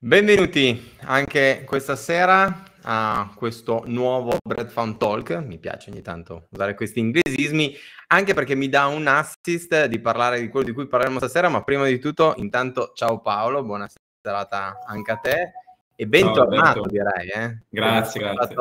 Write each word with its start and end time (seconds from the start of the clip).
Benvenuti 0.00 0.94
anche 1.06 1.64
questa 1.66 1.96
sera 1.96 2.62
a 2.82 3.32
questo 3.34 3.82
nuovo 3.86 4.36
Bread 4.44 4.68
Found 4.68 4.96
Talk. 4.96 5.32
Mi 5.44 5.58
piace 5.58 5.90
ogni 5.90 6.02
tanto 6.02 6.46
usare 6.50 6.76
questi 6.76 7.00
inglesismi, 7.00 7.74
anche 8.06 8.32
perché 8.32 8.54
mi 8.54 8.68
dà 8.68 8.86
un 8.86 9.08
assist 9.08 9.86
di 9.86 9.98
parlare 9.98 10.38
di 10.38 10.50
quello 10.50 10.66
di 10.66 10.72
cui 10.72 10.86
parleremo 10.86 11.18
stasera, 11.18 11.48
ma 11.48 11.64
prima 11.64 11.84
di 11.84 11.98
tutto, 11.98 12.34
intanto, 12.36 12.92
ciao 12.94 13.20
Paolo, 13.20 13.64
buona 13.64 13.88
serata 14.22 14.78
anche 14.86 15.10
a 15.10 15.16
te 15.16 15.52
e 15.96 16.06
bentornato 16.06 16.82
direi. 16.82 17.28
Eh? 17.30 17.62
Grazie, 17.68 18.20
grazie. 18.20 18.56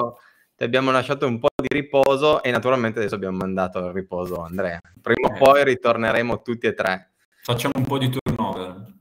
ti 0.56 0.64
abbiamo 0.64 0.90
lasciato 0.90 1.28
un 1.28 1.38
po' 1.38 1.50
di 1.56 1.68
riposo 1.70 2.42
e 2.42 2.50
naturalmente 2.50 2.98
adesso 2.98 3.14
abbiamo 3.14 3.38
mandato 3.38 3.78
al 3.78 3.94
riposo 3.94 4.42
Andrea. 4.42 4.80
Prima 5.00 5.28
o 5.28 5.36
eh. 5.36 5.38
poi 5.38 5.64
ritorneremo 5.66 6.42
tutti 6.42 6.66
e 6.66 6.74
tre. 6.74 7.12
Facciamo 7.44 7.74
un 7.78 7.86
po' 7.86 8.00
di 8.00 8.10
turnover. 8.10 8.92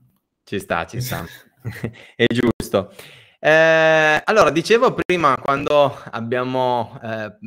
Ci 0.43 0.59
sta, 0.59 0.85
ci 0.85 1.01
sta. 1.01 1.25
è 2.15 2.25
giusto. 2.27 2.93
Eh, 3.39 4.21
allora, 4.23 4.49
dicevo 4.49 4.93
prima, 4.93 5.37
quando 5.37 5.95
abbiamo 6.11 6.99
eh, 7.03 7.37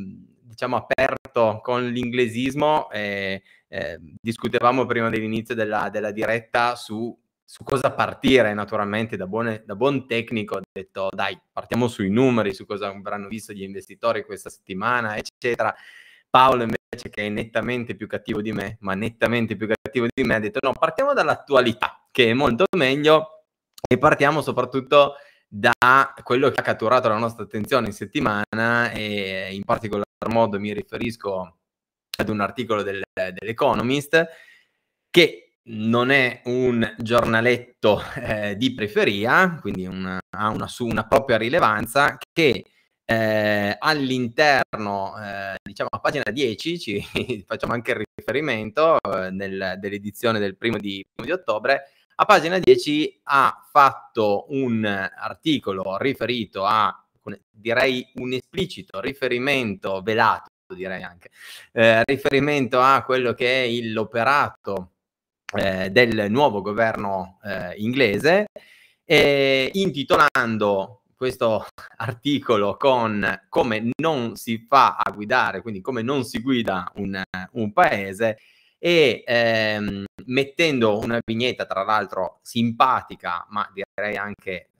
diciamo 0.60 0.76
aperto 0.76 1.60
con 1.62 1.86
l'inglesismo, 1.88 2.90
eh, 2.90 3.42
discutevamo 4.20 4.84
prima 4.86 5.08
dell'inizio 5.08 5.54
della, 5.54 5.88
della 5.90 6.10
diretta 6.10 6.74
su, 6.76 7.16
su, 7.44 7.64
cosa 7.64 7.92
partire, 7.92 8.52
naturalmente, 8.54 9.16
da, 9.16 9.26
buone, 9.26 9.62
da 9.64 9.74
buon 9.74 10.06
tecnico, 10.06 10.56
ho 10.56 10.60
detto 10.70 11.08
dai, 11.14 11.38
partiamo 11.52 11.88
sui 11.88 12.10
numeri, 12.10 12.54
su 12.54 12.66
cosa 12.66 12.88
avranno 12.88 13.28
visto 13.28 13.52
gli 13.52 13.62
investitori 13.62 14.24
questa 14.24 14.50
settimana, 14.50 15.16
eccetera. 15.16 15.74
Paolo 16.28 16.62
invece 16.62 17.10
che 17.10 17.26
è 17.26 17.28
nettamente 17.28 17.96
più 17.96 18.06
cattivo 18.06 18.40
di 18.40 18.52
me, 18.52 18.76
ma 18.80 18.94
nettamente 18.94 19.56
più 19.56 19.66
cattivo 19.66 20.06
di 20.12 20.22
me, 20.22 20.36
ha 20.36 20.38
detto 20.38 20.60
no, 20.62 20.72
partiamo 20.72 21.12
dall'attualità, 21.12 22.06
che 22.12 22.30
è 22.30 22.34
molto 22.34 22.66
meglio 22.76 23.39
e 23.88 23.98
partiamo 23.98 24.42
soprattutto 24.42 25.14
da 25.46 25.72
quello 26.22 26.50
che 26.50 26.60
ha 26.60 26.64
catturato 26.64 27.08
la 27.08 27.18
nostra 27.18 27.44
attenzione 27.44 27.86
in 27.88 27.92
settimana 27.92 28.92
e 28.92 29.48
in 29.52 29.64
particolar 29.64 30.04
modo 30.28 30.60
mi 30.60 30.72
riferisco 30.72 31.58
ad 32.18 32.28
un 32.28 32.40
articolo 32.40 32.82
del, 32.82 33.02
dell'Economist 33.12 34.28
che 35.10 35.50
non 35.62 36.10
è 36.10 36.42
un 36.44 36.94
giornaletto 36.98 38.02
eh, 38.16 38.56
di 38.56 38.74
periferia, 38.74 39.58
quindi 39.60 39.86
una, 39.86 40.18
ha 40.36 40.48
una, 40.48 40.66
su, 40.66 40.86
una 40.86 41.06
propria 41.06 41.36
rilevanza 41.36 42.16
che 42.32 42.64
eh, 43.04 43.76
all'interno, 43.78 45.14
eh, 45.20 45.56
diciamo 45.62 45.88
a 45.92 45.98
pagina 46.00 46.30
10, 46.30 46.78
ci 46.78 47.04
facciamo 47.46 47.72
anche 47.72 47.92
il 47.92 48.04
riferimento 48.14 48.98
eh, 49.00 49.30
nel, 49.30 49.76
dell'edizione 49.78 50.38
del 50.38 50.56
primo 50.56 50.78
di, 50.78 51.04
primo 51.12 51.26
di 51.26 51.40
ottobre, 51.40 51.90
a 52.20 52.26
pagina 52.26 52.58
10 52.58 53.20
ha 53.24 53.66
fatto 53.70 54.44
un 54.50 54.84
articolo 54.84 55.96
riferito 55.96 56.66
a, 56.66 56.94
direi, 57.50 58.06
un 58.16 58.34
esplicito 58.34 59.00
riferimento 59.00 60.02
velato, 60.02 60.50
direi 60.74 61.02
anche, 61.02 61.30
eh, 61.72 62.02
riferimento 62.04 62.78
a 62.78 63.02
quello 63.04 63.32
che 63.32 63.64
è 63.64 63.80
l'operato 63.84 64.92
eh, 65.56 65.88
del 65.88 66.30
nuovo 66.30 66.60
governo 66.60 67.38
eh, 67.42 67.76
inglese, 67.78 68.48
intitolando 69.72 71.04
questo 71.16 71.66
articolo 71.96 72.76
con 72.76 73.46
come 73.48 73.90
non 73.98 74.36
si 74.36 74.66
fa 74.68 74.96
a 74.96 75.10
guidare, 75.10 75.62
quindi 75.62 75.80
come 75.80 76.02
non 76.02 76.24
si 76.24 76.40
guida 76.40 76.92
un, 76.96 77.20
un 77.52 77.72
paese, 77.72 78.38
e 78.82 79.22
ehm, 79.26 80.04
mettendo 80.24 80.98
una 80.98 81.20
vignetta, 81.22 81.66
tra 81.66 81.84
l'altro 81.84 82.38
simpatica, 82.42 83.46
ma 83.50 83.70
direi 83.72 84.16
anche 84.16 84.70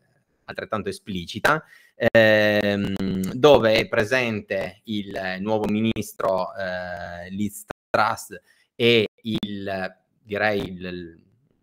altrettanto 0.47 0.89
esplicita, 0.89 1.63
ehm, 1.95 2.95
dove 3.35 3.75
è 3.75 3.87
presente 3.89 4.81
il 4.85 5.37
nuovo 5.41 5.67
ministro 5.69 6.49
eh, 6.57 7.29
Liz 7.31 7.67
Truss 7.91 8.41
e 8.75 9.07
il, 9.23 9.97
direi, 10.23 10.63
il, 10.63 11.21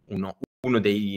uno, 0.09 0.37
uno 0.67 0.79
dei, 0.79 1.15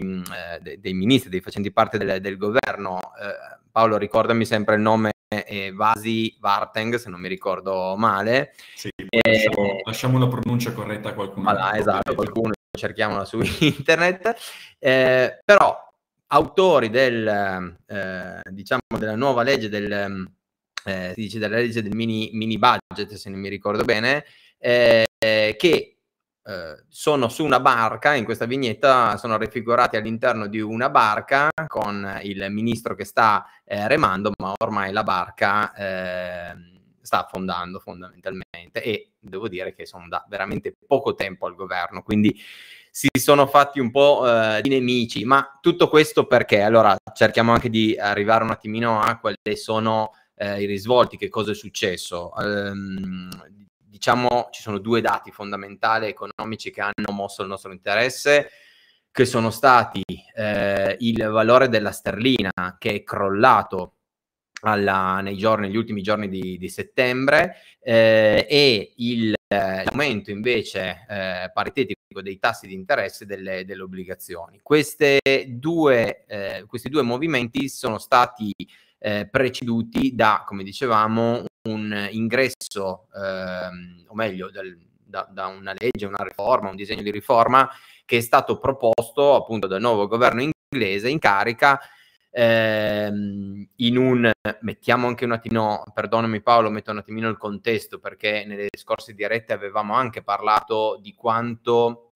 eh, 0.59 0.78
dei, 0.78 0.94
ministri, 0.94 1.28
dei 1.28 1.43
facenti 1.43 1.71
parte 1.71 1.99
del, 1.99 2.23
del 2.23 2.39
governo, 2.39 2.99
eh, 2.99 3.59
Paolo 3.71 3.99
ricordami 3.99 4.47
sempre 4.47 4.77
il 4.77 4.81
nome 4.81 5.12
e 5.33 5.71
Vasi 5.73 6.37
Varteng, 6.41 6.97
se 6.97 7.09
non 7.09 7.21
mi 7.21 7.29
ricordo 7.29 7.95
male. 7.97 8.53
Sì, 8.75 8.91
lasciamo, 9.23 9.77
lasciamo, 9.85 10.19
la 10.19 10.27
pronuncia 10.27 10.73
corretta 10.73 11.11
a 11.11 11.15
qualcuno. 11.15 11.45
Voilà, 11.45 11.77
esatto, 11.77 12.15
qualcuno, 12.17 12.53
cerchiamola 12.77 13.25
su 13.25 13.39
internet. 13.61 14.35
Eh, 14.81 15.41
però, 15.45 15.79
autori 16.27 16.91
del, 16.91 17.77
eh, 17.87 18.41
diciamo, 18.51 18.81
della 18.99 19.15
nuova 19.15 19.45
legge 19.45 19.69
del, 19.69 20.29
eh, 20.85 21.13
si 21.15 21.21
dice 21.21 21.39
della 21.39 21.59
legge 21.59 21.81
del 21.81 21.95
mini, 21.95 22.31
mini 22.33 22.59
budget, 22.59 23.15
se 23.15 23.31
non 23.31 23.39
mi 23.39 23.49
ricordo 23.49 23.85
bene, 23.85 24.25
eh, 24.59 25.07
che 25.17 26.00
eh, 26.50 26.83
sono 26.88 27.28
su 27.28 27.44
una 27.44 27.61
barca, 27.61 28.15
in 28.15 28.25
questa 28.25 28.44
vignetta 28.44 29.16
sono 29.16 29.37
raffigurati 29.37 29.97
all'interno 29.97 30.49
di 30.49 30.61
una 30.61 30.91
barca 30.91 31.49
con 31.69 32.19
il 32.22 32.44
ministro 32.50 32.97
che 32.97 33.05
sta 33.05 33.47
eh, 33.65 33.87
remando, 33.87 34.33
ma 34.37 34.55
ormai 34.59 34.93
la 34.93 35.05
barca 35.05 35.72
eh, 35.72 36.56
sta 37.00 37.25
affondando 37.25 37.78
fondamentalmente 37.78 38.83
e 38.83 39.12
devo 39.21 39.47
dire 39.47 39.72
che 39.75 39.87
sono 39.87 40.09
da 40.09 40.25
veramente 40.28 40.75
poco 40.87 41.15
tempo 41.15 41.47
al 41.47 41.55
governo, 41.55 42.03
quindi 42.03 42.37
si 42.91 43.09
sono 43.12 43.47
fatti 43.47 43.78
un 43.78 43.93
po' 43.93 44.27
eh, 44.27 44.61
di 44.61 44.71
nemici, 44.71 45.25
ma 45.25 45.56
tutto 45.61 45.88
questo 45.88 46.27
perché? 46.27 46.62
Allora 46.62 46.97
cerchiamo 47.15 47.53
anche 47.53 47.71
di 47.71 47.97
arrivare 47.97 48.43
un 48.43 48.50
attimino 48.50 49.00
a 49.00 49.21
quali 49.21 49.37
sono 49.55 50.15
eh, 50.34 50.62
i 50.62 50.67
risvolti, 50.67 51.17
che 51.17 51.28
cosa 51.28 51.53
è 51.53 51.55
successo. 51.55 52.32
Um, 52.34 53.28
diciamo 53.91 54.49
ci 54.53 54.62
sono 54.62 54.78
due 54.78 55.01
dati 55.01 55.33
fondamentali 55.33 56.06
economici 56.06 56.71
che 56.71 56.81
hanno 56.81 57.12
mosso 57.12 57.43
il 57.43 57.49
nostro 57.49 57.73
interesse, 57.73 58.51
che 59.11 59.25
sono 59.25 59.51
stati 59.51 60.03
eh, 60.37 60.97
il 61.01 61.27
valore 61.27 61.69
della 61.69 61.91
sterlina 61.91 62.53
che 62.79 62.95
è 62.95 63.03
crollato 63.03 63.97
alla, 64.62 65.21
nei 65.21 65.37
giorni, 65.37 65.67
negli 65.67 65.77
ultimi 65.77 66.03
giorni 66.03 66.29
di, 66.29 66.56
di 66.59 66.69
settembre 66.69 67.56
eh, 67.81 68.47
e 68.49 68.93
il, 68.97 69.34
eh, 69.49 69.84
l'aumento 69.84 70.31
invece 70.31 71.06
eh, 71.09 71.50
paritetico 71.53 72.23
dei 72.23 72.39
tassi 72.39 72.67
di 72.67 72.75
interesse 72.75 73.27
delle, 73.27 73.65
delle 73.65 73.83
obbligazioni. 73.83 74.61
Due, 75.47 76.25
eh, 76.27 76.65
questi 76.67 76.89
due 76.89 77.03
movimenti 77.03 77.69
sono 77.69 77.99
stati 77.99 78.53
eh, 79.00 79.27
preceduti 79.28 80.15
da, 80.15 80.44
come 80.47 80.62
dicevamo, 80.62 81.44
un 81.69 82.09
ingresso, 82.12 83.09
ehm, 83.15 84.05
o 84.06 84.15
meglio, 84.15 84.50
del, 84.50 84.78
da, 85.05 85.28
da, 85.31 85.47
una 85.47 85.75
legge, 85.77 86.06
una 86.06 86.22
riforma, 86.22 86.71
un 86.71 86.77
disegno 86.77 87.03
di 87.03 87.11
riforma 87.11 87.69
che 88.05 88.19
è 88.19 88.21
stato 88.21 88.59
proposto 88.59 89.34
appunto 89.34 89.66
dal 89.66 89.81
nuovo 89.81 90.06
governo 90.06 90.43
inglese 90.43 91.09
in 91.09 91.19
carica 91.19 91.81
ehm, 92.31 93.69
in 93.77 93.97
un, 93.97 94.31
mettiamo 94.61 95.06
anche 95.06 95.25
un 95.25 95.32
attimo, 95.32 95.82
perdonami 95.93 96.41
Paolo, 96.41 96.71
metto 96.71 96.91
un 96.91 96.99
attimino 96.99 97.28
il 97.28 97.37
contesto 97.37 97.99
perché 97.99 98.44
nelle 98.47 98.69
scorse 98.77 99.15
dirette 99.15 99.53
avevamo 99.53 99.94
anche 99.94 100.22
parlato 100.22 100.99
di 101.00 101.12
quanto 101.15 102.12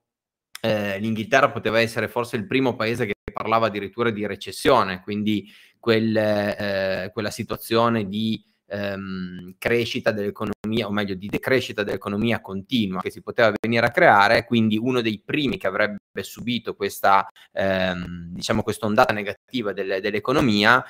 eh, 0.60 0.98
l'Inghilterra 0.98 1.50
poteva 1.50 1.80
essere 1.80 2.08
forse 2.08 2.36
il 2.36 2.46
primo 2.46 2.74
paese 2.76 3.06
che 3.06 3.12
parlava 3.32 3.66
addirittura 3.66 4.10
di 4.10 4.26
recessione, 4.26 5.00
quindi 5.02 5.46
quel, 5.84 6.16
eh, 6.16 7.10
quella 7.12 7.30
situazione 7.30 8.08
di 8.08 8.42
ehm, 8.68 9.56
crescita 9.58 10.12
dell'economia, 10.12 10.86
o 10.86 10.90
meglio 10.90 11.14
di 11.14 11.28
decrescita 11.28 11.82
dell'economia 11.82 12.40
continua 12.40 13.02
che 13.02 13.10
si 13.10 13.20
poteva 13.20 13.52
venire 13.60 13.84
a 13.84 13.90
creare, 13.90 14.46
quindi 14.46 14.78
uno 14.78 15.02
dei 15.02 15.20
primi 15.22 15.58
che 15.58 15.66
avrebbe 15.66 15.98
subito 16.22 16.74
questa, 16.74 17.28
ehm, 17.52 18.32
diciamo, 18.32 18.62
questa 18.62 18.86
ondata 18.86 19.12
negativa 19.12 19.74
del, 19.74 20.00
dell'economia. 20.00 20.82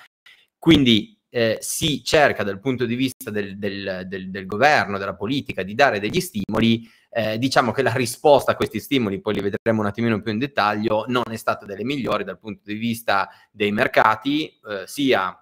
Quindi 0.57 1.14
eh, 1.35 1.59
si 1.61 2.05
cerca 2.05 2.45
dal 2.45 2.61
punto 2.61 2.87
di 2.87 2.95
vista 2.95 3.29
del, 3.29 3.59
del, 3.59 4.05
del, 4.07 4.31
del, 4.31 4.47
governo, 4.47 4.99
della 4.99 5.17
politica, 5.17 5.65
di 5.65 5.75
dare 5.75 5.99
degli 5.99 6.21
stimoli. 6.21 6.89
Eh, 7.11 7.39
diciamo 7.39 7.73
che 7.73 7.83
la 7.83 7.93
risposta 7.93 8.53
a 8.53 8.55
questi 8.55 8.79
stimoli, 8.79 9.21
poi 9.21 9.35
li 9.35 9.41
vedremo 9.41 9.81
un 9.81 9.87
attimino 9.87 10.21
più 10.21 10.31
in 10.31 10.39
dettaglio, 10.39 11.07
non 11.09 11.25
è 11.29 11.37
stata 11.37 11.67
delle 11.67 11.83
migliori 11.83 12.23
dal 12.23 12.39
punto 12.39 12.63
di 12.63 12.75
vista 12.75 13.29
dei 13.51 13.73
mercati, 13.73 14.47
eh, 14.47 14.85
sia 14.87 15.37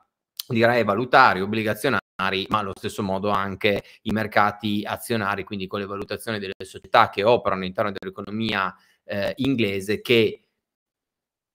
direi 0.49 0.83
valutari, 0.83 1.43
obbligazionari 1.43 2.01
ma 2.49 2.59
allo 2.59 2.73
stesso 2.75 3.03
modo 3.03 3.29
anche 3.29 3.83
i 4.03 4.13
mercati 4.13 4.85
azionari, 4.87 5.45
quindi 5.45 5.67
con 5.67 5.81
le 5.81 5.87
valutazioni 5.87 6.39
delle 6.39 6.55
società 6.65 7.11
che 7.11 7.23
operano 7.25 7.61
all'interno 7.61 7.93
dell'economia 7.93 8.75
eh, 9.05 9.33
inglese 9.37 10.01
che 10.01 10.42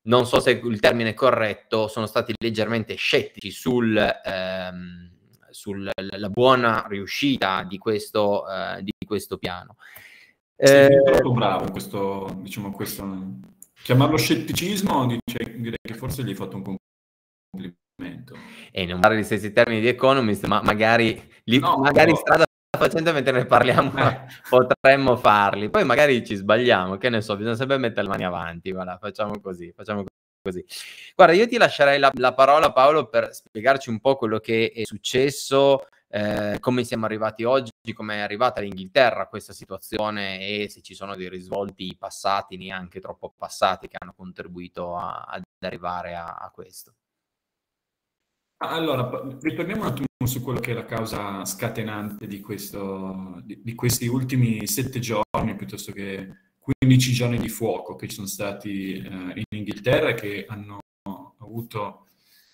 non 0.07 0.25
so 0.25 0.39
se 0.39 0.51
il 0.51 0.80
termine 0.80 1.12
è 1.12 1.13
corretto, 1.13 1.88
sono 1.88 2.06
stati 2.06 2.33
leggermente 2.38 2.95
scettici 2.95 3.51
sul, 3.51 3.95
ehm, 3.98 5.12
sulla 5.50 5.92
buona 6.30 6.86
riuscita 6.88 7.63
di 7.63 7.77
questo, 7.77 8.48
eh, 8.50 8.83
di 8.83 8.92
questo 9.06 9.38
piano. 9.38 9.75
Sì, 10.56 10.74
eh, 10.74 11.01
troppo 11.06 11.33
bravo 11.33 11.71
questo, 11.71 12.39
diciamo, 12.42 12.71
questo, 12.71 13.06
chiamarlo 13.83 14.18
scetticismo, 14.18 15.06
direi 15.06 15.77
che 15.81 15.94
forse 15.94 16.24
gli 16.24 16.30
hai 16.30 16.36
fatto 16.36 16.56
un 16.56 16.77
complimento. 17.51 18.36
E 18.71 18.86
non 18.86 19.01
fare 19.01 19.18
gli 19.18 19.24
stessi 19.24 19.51
termini 19.51 19.81
di 19.81 19.88
Economist, 19.88 20.45
ma 20.45 20.62
magari, 20.62 21.21
li, 21.44 21.59
no, 21.59 21.77
magari 21.77 22.12
no. 22.12 22.18
strada 22.18 22.45
facendo 22.77 23.12
mentre 23.12 23.33
ne 23.33 23.45
parliamo 23.45 23.91
eh. 23.97 24.21
potremmo 24.50 25.18
farli. 25.18 25.69
Poi 25.69 25.83
magari 25.83 26.25
ci 26.25 26.35
sbagliamo, 26.35 26.97
che 26.97 27.09
ne 27.09 27.21
so, 27.21 27.35
bisogna 27.35 27.56
sempre 27.56 27.77
mettere 27.77 28.03
le 28.03 28.09
mani 28.09 28.24
avanti. 28.24 28.71
Voilà, 28.71 28.97
facciamo 28.97 29.39
così, 29.41 29.71
facciamo 29.75 30.06
così. 30.41 30.63
Guarda, 31.15 31.33
io 31.33 31.47
ti 31.47 31.57
lascerei 31.57 32.00
la, 32.00 32.12
la 32.15 32.33
parola, 32.33 32.71
Paolo, 32.71 33.09
per 33.09 33.33
spiegarci 33.33 33.89
un 33.89 34.00
po' 34.00 34.15
quello 34.15 34.39
che 34.39 34.71
è 34.74 34.83
successo 34.85 35.85
eh, 36.09 36.57
come 36.62 36.83
siamo 36.83 37.06
arrivati 37.06 37.44
oggi, 37.44 37.71
come 37.94 38.15
è 38.15 38.19
arrivata 38.19 38.62
l'Inghilterra 38.62 39.27
questa 39.27 39.53
situazione 39.53 40.39
e 40.39 40.69
se 40.69 40.81
ci 40.81 40.94
sono 40.94 41.15
dei 41.15 41.30
risvolti 41.30 41.95
passati, 41.97 42.57
neanche 42.57 43.00
troppo 43.00 43.33
passati, 43.38 43.88
che 43.88 43.97
hanno 44.00 44.13
contribuito 44.15 44.95
a, 44.95 45.25
ad 45.27 45.44
arrivare 45.59 46.15
a, 46.15 46.35
a, 46.35 46.50
questo. 46.51 46.94
Allora, 48.59 49.21
ritorniamo 49.39 49.81
un 49.81 49.88
attimo 49.88 50.07
su 50.25 50.42
quello 50.42 50.59
che 50.59 50.71
è 50.71 50.74
la 50.74 50.86
causa 50.86 51.45
scatenante 51.45 52.25
di, 52.25 52.39
questo, 52.39 53.39
di, 53.44 53.62
di 53.63 53.75
questi 53.75 54.07
ultimi 54.07 54.65
sette 54.65 55.00
giorni, 55.00 55.56
piuttosto 55.56 55.92
che 55.92 56.27
15 56.59 57.13
giorni 57.13 57.38
di 57.38 57.50
fuoco 57.50 57.95
che 57.95 58.07
ci 58.07 58.15
sono 58.15 58.27
stati 58.27 58.94
eh, 58.94 59.01
in 59.04 59.44
Inghilterra 59.50 60.09
e 60.09 60.13
che 60.15 60.45
hanno 60.48 60.80
avuto 61.39 62.07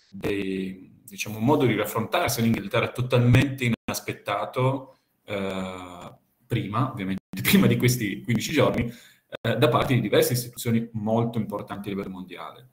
dei, 0.09 0.99
diciamo, 1.03 1.37
un 1.37 1.45
modo 1.45 1.65
di 1.65 1.75
raffrontarsi 1.75 2.41
all'Inghilterra 2.41 2.91
totalmente 2.91 3.71
inaspettato 3.71 4.97
eh, 5.23 6.13
prima, 6.45 6.91
ovviamente 6.91 7.23
prima 7.41 7.65
di 7.65 7.77
questi 7.77 8.21
15 8.21 8.51
giorni, 8.51 8.93
eh, 9.41 9.55
da 9.55 9.69
parte 9.69 9.93
di 9.93 10.01
diverse 10.01 10.33
istituzioni 10.33 10.89
molto 10.93 11.37
importanti 11.37 11.87
a 11.87 11.91
livello 11.91 12.09
mondiale. 12.09 12.69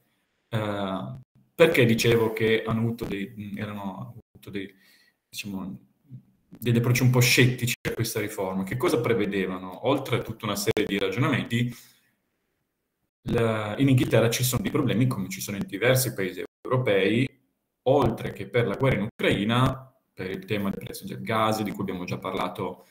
Eh, 0.48 1.18
perché 1.60 1.84
dicevo 1.84 2.32
che 2.32 2.62
hanno 2.64 2.80
avuto 2.80 3.04
dei, 3.04 3.34
erano 3.54 4.16
avuto 4.32 4.48
dei, 4.48 4.74
diciamo, 5.28 5.78
degli 6.48 6.78
approcci 6.78 7.02
un 7.02 7.10
po' 7.10 7.20
scettici 7.20 7.74
a 7.86 7.92
questa 7.92 8.18
riforma? 8.18 8.62
Che 8.62 8.78
cosa 8.78 8.98
prevedevano? 9.02 9.86
Oltre 9.86 10.16
a 10.16 10.22
tutta 10.22 10.46
una 10.46 10.56
serie 10.56 10.86
di 10.86 10.98
ragionamenti, 10.98 11.70
la, 13.24 13.76
in 13.76 13.90
Inghilterra 13.90 14.30
ci 14.30 14.42
sono 14.42 14.62
dei 14.62 14.70
problemi 14.70 15.06
come 15.06 15.28
ci 15.28 15.42
sono 15.42 15.58
in 15.58 15.64
diversi 15.66 16.14
paesi 16.14 16.42
europei 16.62 17.28
oltre 17.82 18.32
che 18.32 18.48
per 18.48 18.66
la 18.66 18.76
guerra 18.76 18.96
in 18.96 19.08
Ucraina, 19.12 19.94
per 20.14 20.30
il 20.30 20.46
tema 20.46 20.70
del 20.70 20.82
prezzo 20.82 21.04
del 21.04 21.20
gas, 21.20 21.62
di 21.62 21.72
cui 21.72 21.82
abbiamo 21.82 22.04
già 22.04 22.16
parlato 22.16 22.86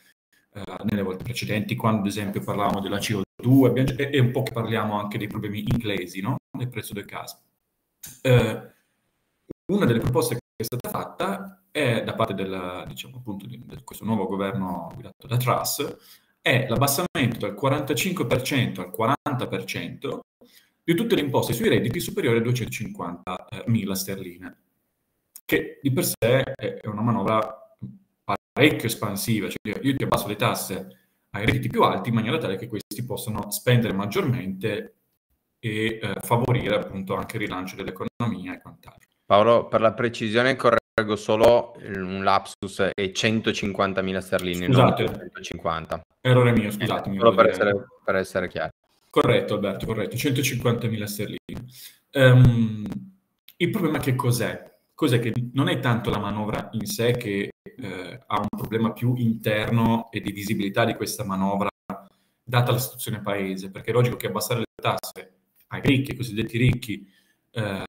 eh, 0.53 0.61
nelle 0.83 1.01
volte 1.01 1.23
precedenti, 1.23 1.75
quando 1.75 2.01
ad 2.01 2.07
esempio 2.07 2.41
parlavamo 2.41 2.81
della 2.81 2.99
CO2, 2.99 3.65
abbiamo, 3.65 3.89
e, 3.97 4.09
e, 4.13 4.19
un 4.19 4.29
po' 4.29 4.43
che 4.43 4.51
parliamo 4.51 4.99
anche 4.99 5.17
dei 5.17 5.27
problemi 5.27 5.63
inglesi, 5.67 6.21
no? 6.21 6.37
del 6.55 6.69
prezzo 6.69 6.93
del 6.93 7.05
gas. 7.05 7.48
Eh, 8.21 8.73
una 9.71 9.85
delle 9.85 9.99
proposte 9.99 10.35
che 10.35 10.41
è 10.55 10.63
stata 10.63 10.89
fatta 10.89 11.63
è 11.71 12.03
da 12.03 12.15
parte 12.15 12.33
del, 12.33 12.85
diciamo, 12.87 13.17
appunto, 13.17 13.45
di, 13.45 13.61
di 13.63 13.83
questo 13.83 14.05
nuovo 14.05 14.27
governo 14.27 14.89
guidato 14.93 15.27
da 15.27 15.37
Truss, 15.37 15.95
è 16.41 16.67
l'abbassamento 16.67 17.39
dal 17.39 17.55
45% 17.55 18.79
al 18.79 18.93
40% 18.95 20.19
di 20.83 20.95
tutte 20.95 21.15
le 21.15 21.21
imposte 21.21 21.53
sui 21.53 21.69
redditi 21.69 21.99
superiori 21.99 22.39
a 22.39 22.41
250.000 22.41 23.91
sterline 23.91 24.57
che 25.49 25.79
di 25.81 25.91
per 25.91 26.05
sé 26.05 26.43
è 26.43 26.85
una 26.85 27.01
manovra 27.01 27.75
parecchio 28.23 28.85
espansiva, 28.85 29.47
cioè 29.49 29.79
io 29.81 29.95
ti 29.95 30.03
abbasso 30.03 30.27
le 30.27 30.35
tasse 30.35 30.97
ai 31.31 31.43
redditi 31.43 31.69
più 31.69 31.81
alti 31.81 32.09
in 32.09 32.15
maniera 32.15 32.37
tale 32.37 32.55
che 32.55 32.67
questi 32.67 33.03
possano 33.03 33.49
spendere 33.49 33.93
maggiormente 33.93 34.98
e 35.59 35.99
eh, 36.01 36.15
favorire 36.21 36.75
appunto 36.75 37.15
anche 37.15 37.35
il 37.35 37.43
rilancio 37.43 37.75
dell'economia 37.75 38.53
e 38.53 38.61
quant'altro. 38.61 39.07
Paolo, 39.25 39.67
per 39.67 39.81
la 39.81 39.93
precisione 39.93 40.55
correggo 40.55 41.15
solo 41.15 41.75
un 41.83 42.23
lapsus 42.23 42.79
è 42.95 43.11
150.000 43.13 44.17
sterline, 44.17 44.65
scusate, 44.65 45.03
non 45.03 45.13
150. 45.13 46.01
Errore 46.21 46.51
mio, 46.51 46.71
scusatemi. 46.71 47.15
Eh, 47.15 47.19
solo 47.19 47.35
per 47.35 47.45
essere, 47.47 47.85
per 48.03 48.15
essere 48.15 48.47
chiaro. 48.47 48.71
Corretto 49.09 49.53
Alberto, 49.55 49.85
corretto, 49.85 50.15
150.000 50.15 51.03
sterline. 51.03 51.37
Um, 52.13 52.85
il 53.57 53.69
problema 53.69 53.99
che 53.99 54.15
cos'è? 54.15 54.67
Cos'è 54.95 55.19
che 55.19 55.31
non 55.53 55.69
è 55.69 55.79
tanto 55.79 56.09
la 56.09 56.19
manovra 56.19 56.69
in 56.71 56.85
sé 56.85 57.11
che 57.11 57.51
eh, 57.63 58.19
ha 58.25 58.39
un 58.39 58.47
problema 58.49 58.91
più 58.93 59.13
interno 59.15 60.09
e 60.11 60.21
di 60.21 60.31
visibilità 60.31 60.85
di 60.85 60.95
questa 60.95 61.23
manovra 61.23 61.69
data 62.43 62.71
la 62.71 62.79
situazione 62.79 63.21
paese, 63.21 63.69
perché 63.69 63.91
è 63.91 63.93
logico 63.93 64.17
che 64.17 64.27
abbassare 64.27 64.59
le 64.59 64.65
tasse 64.81 65.38
ai 65.69 65.81
ricchi, 65.81 66.11
ai 66.11 66.17
cosiddetti 66.17 66.57
ricchi, 66.57 67.07
eh, 67.51 67.83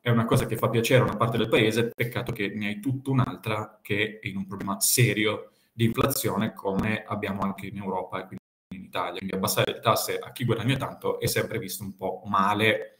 è 0.00 0.10
una 0.10 0.24
cosa 0.24 0.46
che 0.46 0.56
fa 0.56 0.68
piacere 0.68 1.00
a 1.00 1.04
una 1.04 1.16
parte 1.16 1.38
del 1.38 1.48
paese, 1.48 1.90
peccato 1.94 2.32
che 2.32 2.48
ne 2.48 2.68
hai 2.68 2.80
tutta 2.80 3.10
un'altra 3.10 3.80
che 3.82 4.18
è 4.20 4.28
in 4.28 4.36
un 4.36 4.46
problema 4.46 4.80
serio 4.80 5.52
di 5.72 5.84
inflazione 5.86 6.52
come 6.52 7.02
abbiamo 7.04 7.40
anche 7.42 7.66
in 7.66 7.76
Europa 7.76 8.18
e 8.18 8.26
quindi 8.26 8.42
in 8.76 8.84
Italia. 8.84 9.18
Quindi 9.18 9.34
abbassare 9.34 9.72
le 9.72 9.80
tasse 9.80 10.18
a 10.18 10.30
chi 10.32 10.44
guadagna 10.44 10.76
tanto 10.76 11.18
è 11.20 11.26
sempre 11.26 11.58
visto 11.58 11.82
un 11.82 11.94
po' 11.96 12.22
male 12.26 12.98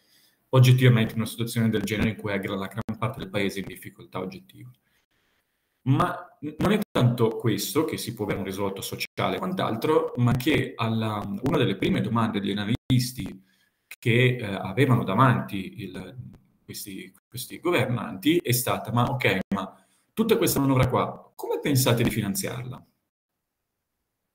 oggettivamente 0.50 1.12
in 1.12 1.20
una 1.20 1.28
situazione 1.28 1.68
del 1.68 1.82
genere 1.82 2.10
in 2.10 2.16
cui 2.16 2.32
aggra 2.32 2.54
la 2.54 2.68
gran 2.68 2.98
parte 2.98 3.18
del 3.18 3.28
paese 3.28 3.60
in 3.60 3.66
difficoltà 3.66 4.20
oggettiva. 4.20 4.70
Ma 5.86 6.38
non 6.40 6.72
è 6.72 6.80
tanto 6.90 7.36
questo 7.36 7.84
che 7.84 7.98
si 7.98 8.14
può 8.14 8.24
avere 8.24 8.38
un 8.38 8.46
risvolto 8.46 8.80
sociale 8.80 9.36
e 9.36 9.38
quant'altro, 9.38 10.14
ma 10.16 10.32
che 10.32 10.72
alla, 10.74 11.22
una 11.42 11.58
delle 11.58 11.76
prime 11.76 12.00
domande 12.00 12.40
degli 12.40 12.52
analisti 12.52 13.42
che 14.04 14.36
eh, 14.36 14.44
avevano 14.44 15.02
davanti 15.02 15.80
il, 15.82 16.14
questi, 16.62 17.10
questi 17.26 17.58
governanti 17.58 18.36
è 18.36 18.52
stata, 18.52 18.92
ma 18.92 19.04
ok, 19.04 19.38
ma 19.54 19.82
tutta 20.12 20.36
questa 20.36 20.60
manovra 20.60 20.88
qua, 20.88 21.32
come 21.34 21.58
pensate 21.58 22.02
di 22.02 22.10
finanziarla? 22.10 22.86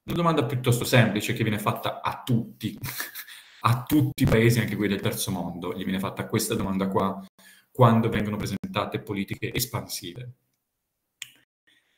Una 0.06 0.16
domanda 0.16 0.44
piuttosto 0.46 0.84
semplice 0.86 1.34
che 1.34 1.44
viene 1.44 1.60
fatta 1.60 2.02
a 2.02 2.24
tutti 2.26 2.76
a 3.62 3.84
tutti 3.84 4.24
i 4.24 4.26
paesi, 4.26 4.60
anche 4.60 4.76
quelli 4.76 4.94
del 4.96 5.04
terzo 5.04 5.30
mondo, 5.30 5.76
gli 5.76 5.84
viene 5.84 6.00
fatta 6.00 6.26
questa 6.26 6.56
domanda 6.56 6.88
qua 6.88 7.24
quando 7.70 8.10
vengono 8.10 8.38
presentate 8.38 9.04
politiche 9.04 9.54
espansive. 9.54 10.32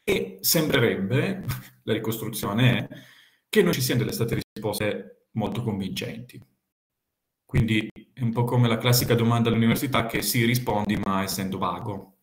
E 0.04 0.40
sembrerebbe, 0.42 1.46
la 1.84 1.94
ricostruzione 1.94 2.78
è, 2.78 2.88
che 3.48 3.64
non 3.64 3.72
ci 3.72 3.80
siano 3.80 4.02
delle 4.02 4.12
state 4.12 4.42
risposte 4.54 5.28
molto 5.32 5.64
convincenti. 5.64 6.51
Quindi 7.52 7.90
è 8.14 8.22
un 8.22 8.32
po' 8.32 8.46
come 8.46 8.70
la 8.70 8.78
classica 8.78 9.14
domanda 9.14 9.50
all'università 9.50 10.06
che 10.06 10.22
si 10.22 10.46
rispondi 10.46 10.96
ma 10.96 11.22
essendo 11.22 11.58
vago. 11.58 12.14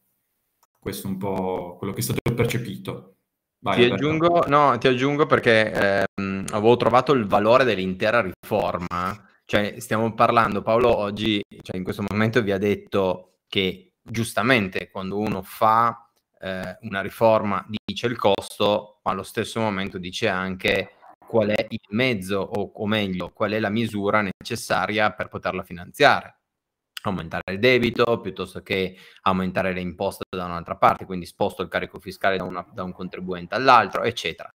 Questo 0.78 1.06
è 1.06 1.10
un 1.10 1.18
po' 1.18 1.76
quello 1.76 1.92
che 1.92 2.00
è 2.00 2.02
stato 2.02 2.20
percepito. 2.34 3.16
Vai, 3.58 3.76
ti, 3.76 3.92
aggiungo, 3.92 4.46
no, 4.46 4.78
ti 4.78 4.88
aggiungo 4.88 5.26
perché 5.26 6.04
ehm, 6.16 6.46
avevo 6.50 6.76
trovato 6.76 7.12
il 7.12 7.26
valore 7.26 7.64
dell'intera 7.64 8.22
riforma 8.22 9.28
cioè, 9.50 9.80
stiamo 9.80 10.12
parlando, 10.12 10.60
Paolo 10.60 10.94
oggi, 10.94 11.42
cioè 11.62 11.78
in 11.78 11.82
questo 11.82 12.04
momento 12.06 12.42
vi 12.42 12.52
ha 12.52 12.58
detto 12.58 13.40
che 13.48 13.94
giustamente 14.02 14.90
quando 14.90 15.16
uno 15.18 15.40
fa 15.40 16.06
eh, 16.38 16.76
una 16.82 17.00
riforma 17.00 17.66
dice 17.66 18.08
il 18.08 18.18
costo, 18.18 19.00
ma 19.02 19.12
allo 19.12 19.22
stesso 19.22 19.58
momento 19.60 19.96
dice 19.96 20.28
anche 20.28 20.96
qual 21.28 21.48
è 21.48 21.66
il 21.68 21.80
mezzo 21.90 22.38
o, 22.38 22.72
o 22.74 22.86
meglio, 22.86 23.30
qual 23.32 23.52
è 23.52 23.60
la 23.60 23.68
misura 23.68 24.22
necessaria 24.22 25.12
per 25.12 25.28
poterla 25.28 25.62
finanziare. 25.62 26.36
Aumentare 27.02 27.52
il 27.52 27.58
debito 27.58 28.20
piuttosto 28.20 28.62
che 28.62 28.96
aumentare 29.22 29.72
le 29.72 29.80
imposte 29.80 30.24
da 30.28 30.46
un'altra 30.46 30.76
parte, 30.76 31.04
quindi 31.04 31.26
sposto 31.26 31.62
il 31.62 31.68
carico 31.68 32.00
fiscale 32.00 32.38
da, 32.38 32.44
una, 32.44 32.66
da 32.72 32.82
un 32.82 32.92
contribuente 32.92 33.54
all'altro, 33.54 34.02
eccetera. 34.02 34.52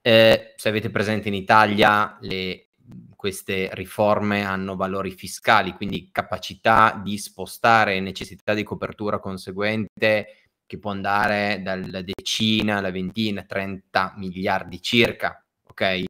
Eh, 0.00 0.52
se 0.56 0.68
avete 0.68 0.90
presente 0.90 1.28
in 1.28 1.34
Italia 1.34 2.16
le 2.20 2.68
queste 3.16 3.70
riforme 3.72 4.44
hanno 4.44 4.76
valori 4.76 5.10
fiscali, 5.10 5.72
quindi 5.72 6.10
capacità 6.12 7.00
di 7.02 7.18
spostare, 7.18 8.00
necessità 8.00 8.54
di 8.54 8.62
copertura 8.62 9.18
conseguente 9.18 10.48
che 10.66 10.78
può 10.78 10.90
andare 10.90 11.60
dalla 11.62 12.02
decina 12.02 12.76
alla 12.76 12.90
ventina, 12.90 13.42
30 13.42 14.14
miliardi 14.16 14.80
circa, 14.80 15.42
ok? 15.78 16.04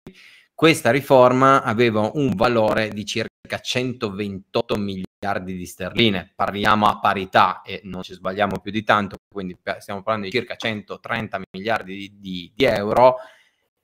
Questa 0.54 0.90
riforma 0.90 1.62
aveva 1.62 2.10
un 2.14 2.34
valore 2.34 2.88
di 2.88 3.04
circa 3.04 3.60
128 3.60 4.76
miliardi 4.76 5.56
di 5.56 5.66
sterline, 5.66 6.32
parliamo 6.34 6.88
a 6.88 6.98
parità 6.98 7.62
e 7.62 7.80
non 7.84 8.02
ci 8.02 8.14
sbagliamo 8.14 8.58
più 8.58 8.72
di 8.72 8.82
tanto, 8.82 9.18
quindi 9.32 9.56
stiamo 9.78 10.02
parlando 10.02 10.26
di 10.26 10.32
circa 10.32 10.56
130 10.56 11.40
miliardi 11.52 11.96
di, 11.96 12.18
di, 12.18 12.52
di 12.56 12.64
euro, 12.64 13.16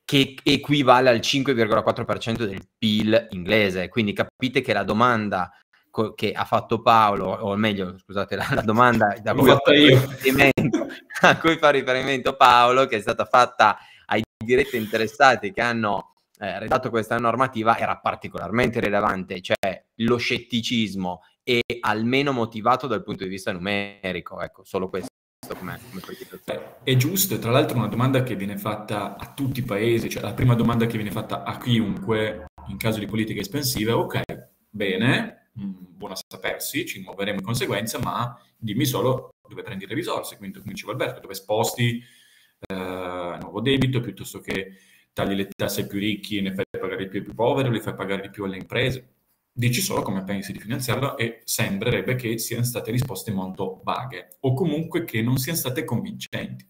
che 0.04 0.36
equivale 0.42 1.10
al 1.10 1.18
5,4% 1.18 2.44
del 2.44 2.66
PIL 2.76 3.28
inglese. 3.30 3.88
Quindi 3.88 4.12
capite 4.12 4.60
che 4.60 4.72
la 4.72 4.82
domanda 4.82 5.52
che 6.16 6.32
ha 6.32 6.44
fatto 6.44 6.82
Paolo, 6.82 7.26
o 7.26 7.54
meglio, 7.54 7.96
scusate, 7.96 8.34
la, 8.34 8.48
la 8.52 8.62
domanda 8.62 9.16
da 9.22 9.32
cui, 9.32 9.52
a 11.20 11.38
cui 11.38 11.56
fa 11.56 11.70
riferimento 11.70 12.34
Paolo, 12.34 12.86
che 12.86 12.96
è 12.96 13.00
stata 13.00 13.26
fatta 13.26 13.78
ai 14.44 14.46
diretti 14.46 14.76
interessati 14.76 15.52
che 15.52 15.62
hanno 15.62 16.16
eh, 16.38 16.58
redatto 16.58 16.90
questa 16.90 17.18
normativa, 17.18 17.78
era 17.78 17.96
particolarmente 17.96 18.78
rilevante, 18.78 19.40
cioè 19.40 19.84
lo 19.96 20.16
scetticismo 20.16 21.22
e 21.42 21.62
almeno 21.80 22.32
motivato 22.32 22.86
dal 22.86 23.02
punto 23.02 23.24
di 23.24 23.30
vista 23.30 23.50
numerico. 23.52 24.40
Ecco, 24.40 24.62
solo 24.64 24.88
questo. 24.88 25.08
Come, 25.46 25.78
come 25.90 26.02
è 26.82 26.96
giusto, 26.96 27.38
tra 27.38 27.50
l'altro 27.50 27.76
una 27.76 27.88
domanda 27.88 28.22
che 28.22 28.34
viene 28.34 28.56
fatta 28.56 29.16
a 29.18 29.34
tutti 29.34 29.60
i 29.60 29.62
paesi, 29.62 30.08
cioè 30.08 30.22
la 30.22 30.32
prima 30.32 30.54
domanda 30.54 30.86
che 30.86 30.96
viene 30.96 31.10
fatta 31.10 31.42
a 31.42 31.58
chiunque 31.58 32.46
in 32.68 32.78
caso 32.78 32.98
di 32.98 33.04
politica 33.04 33.40
espansiva, 33.40 33.94
ok, 33.94 34.22
bene, 34.70 35.50
mm, 35.60 35.70
buona 35.76 36.14
sapersi, 36.16 36.86
ci 36.86 37.00
muoveremo 37.02 37.40
in 37.40 37.44
conseguenza, 37.44 37.98
ma 37.98 38.34
dimmi 38.56 38.86
solo 38.86 39.34
dove 39.46 39.62
prendi 39.62 39.86
le 39.86 39.94
risorse, 39.94 40.38
quindi 40.38 40.60
come 40.60 40.72
diceva 40.72 40.92
Alberto, 40.92 41.20
dove 41.20 41.34
sposti 41.34 42.02
eh, 42.66 43.38
nuovo 43.40 43.60
debito 43.60 44.00
piuttosto 44.00 44.40
che 44.40 44.72
tagli 45.12 45.34
le 45.34 45.48
tasse 45.48 45.82
ai 45.82 45.86
più 45.86 45.98
ricchi, 45.98 46.40
ne 46.40 46.54
fai 46.54 46.64
pagare 46.70 47.04
di 47.04 47.08
più 47.08 47.18
ai 47.20 47.24
più 47.24 47.34
poveri, 47.34 47.70
li 47.70 47.80
fai 47.80 47.94
pagare 47.94 48.22
di 48.22 48.30
più 48.30 48.44
alle 48.44 48.56
imprese. 48.56 49.12
Dici 49.52 49.80
solo 49.80 50.02
come 50.02 50.24
pensi 50.24 50.52
di 50.52 50.58
finanziarlo 50.58 51.16
e 51.16 51.40
sembrerebbe 51.44 52.16
che 52.16 52.38
siano 52.38 52.64
state 52.64 52.90
risposte 52.90 53.30
molto 53.30 53.80
vaghe 53.84 54.36
o 54.40 54.52
comunque 54.52 55.04
che 55.04 55.22
non 55.22 55.36
siano 55.36 55.58
state 55.58 55.84
convincenti. 55.84 56.66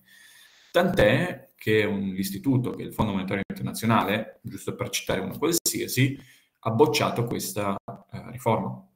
Tant'è 0.71 1.53
che 1.55 1.85
un 1.85 2.15
istituto, 2.15 2.73
che 2.73 2.83
è 2.83 2.87
il 2.87 2.93
Fondo 2.93 3.13
Monetario 3.13 3.43
Internazionale, 3.49 4.41
giusto 4.43 4.75
per 4.75 4.91
citare 4.91 5.21
uno 5.21 5.39
qualsiasi, 5.39 6.19
ha 6.61 6.71
bocciato 6.71 7.25
questa 7.25 7.75
eh, 7.87 8.31
riforma. 8.31 8.87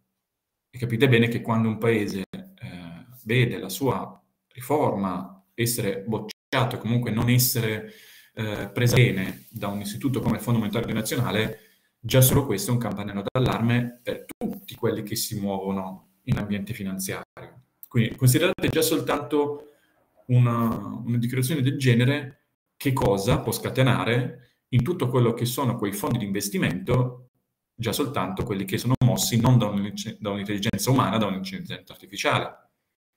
E 0.71 0.78
capite 0.78 1.09
bene 1.09 1.28
che 1.28 1.40
quando 1.40 1.69
un 1.69 1.78
paese 1.78 2.25
eh, 2.31 3.07
vede 3.25 3.59
la 3.59 3.71
sua 3.71 4.23
riforma 4.49 5.43
essere 5.55 6.02
bocciata 6.07 6.38
e 6.50 6.78
comunque 6.78 7.11
non 7.11 7.28
essere 7.28 7.93
eh, 8.35 8.71
presa 8.73 8.97
bene 8.97 9.45
da 9.50 9.69
un 9.69 9.81
istituto 9.81 10.21
come 10.21 10.37
il 10.37 10.43
Fondo 10.43 10.61
Monetario 10.61 10.87
Internazionale, 10.87 11.59
già 12.00 12.23
solo 12.23 12.47
questo 12.47 12.71
è 12.71 12.75
un 12.75 12.81
campanello 12.81 13.23
d'allarme 13.23 14.00
per 14.02 14.25
tutti 14.25 14.75
quelli 14.75 15.02
che 15.02 15.14
si 15.14 15.38
muovono 15.38 16.21
in 16.25 16.38
ambiente 16.38 16.73
finanziario. 16.73 17.25
Quindi 17.87 18.17
considerate 18.17 18.69
già 18.69 18.81
soltanto 18.81 19.73
una, 20.26 21.02
una 21.05 21.19
dichiarazione 21.19 21.61
del 21.61 21.78
genere 21.78 22.47
che 22.76 22.93
cosa 22.93 23.40
può 23.40 23.52
scatenare 23.52 24.62
in 24.69 24.83
tutto 24.83 25.09
quello 25.09 25.35
che 25.35 25.45
sono 25.45 25.76
quei 25.76 25.93
fondi 25.93 26.19
di 26.19 26.25
investimento, 26.25 27.31
già 27.75 27.93
soltanto 27.93 28.45
quelli 28.45 28.64
che 28.64 28.78
sono 28.78 28.95
mossi 29.05 29.38
non 29.40 29.59
da, 29.59 29.67
un, 29.67 29.93
da 30.19 30.31
un'intelligenza 30.31 30.90
umana, 30.90 31.19
da 31.19 31.26
un'intelligenza 31.26 31.93
artificiale. 31.93 32.69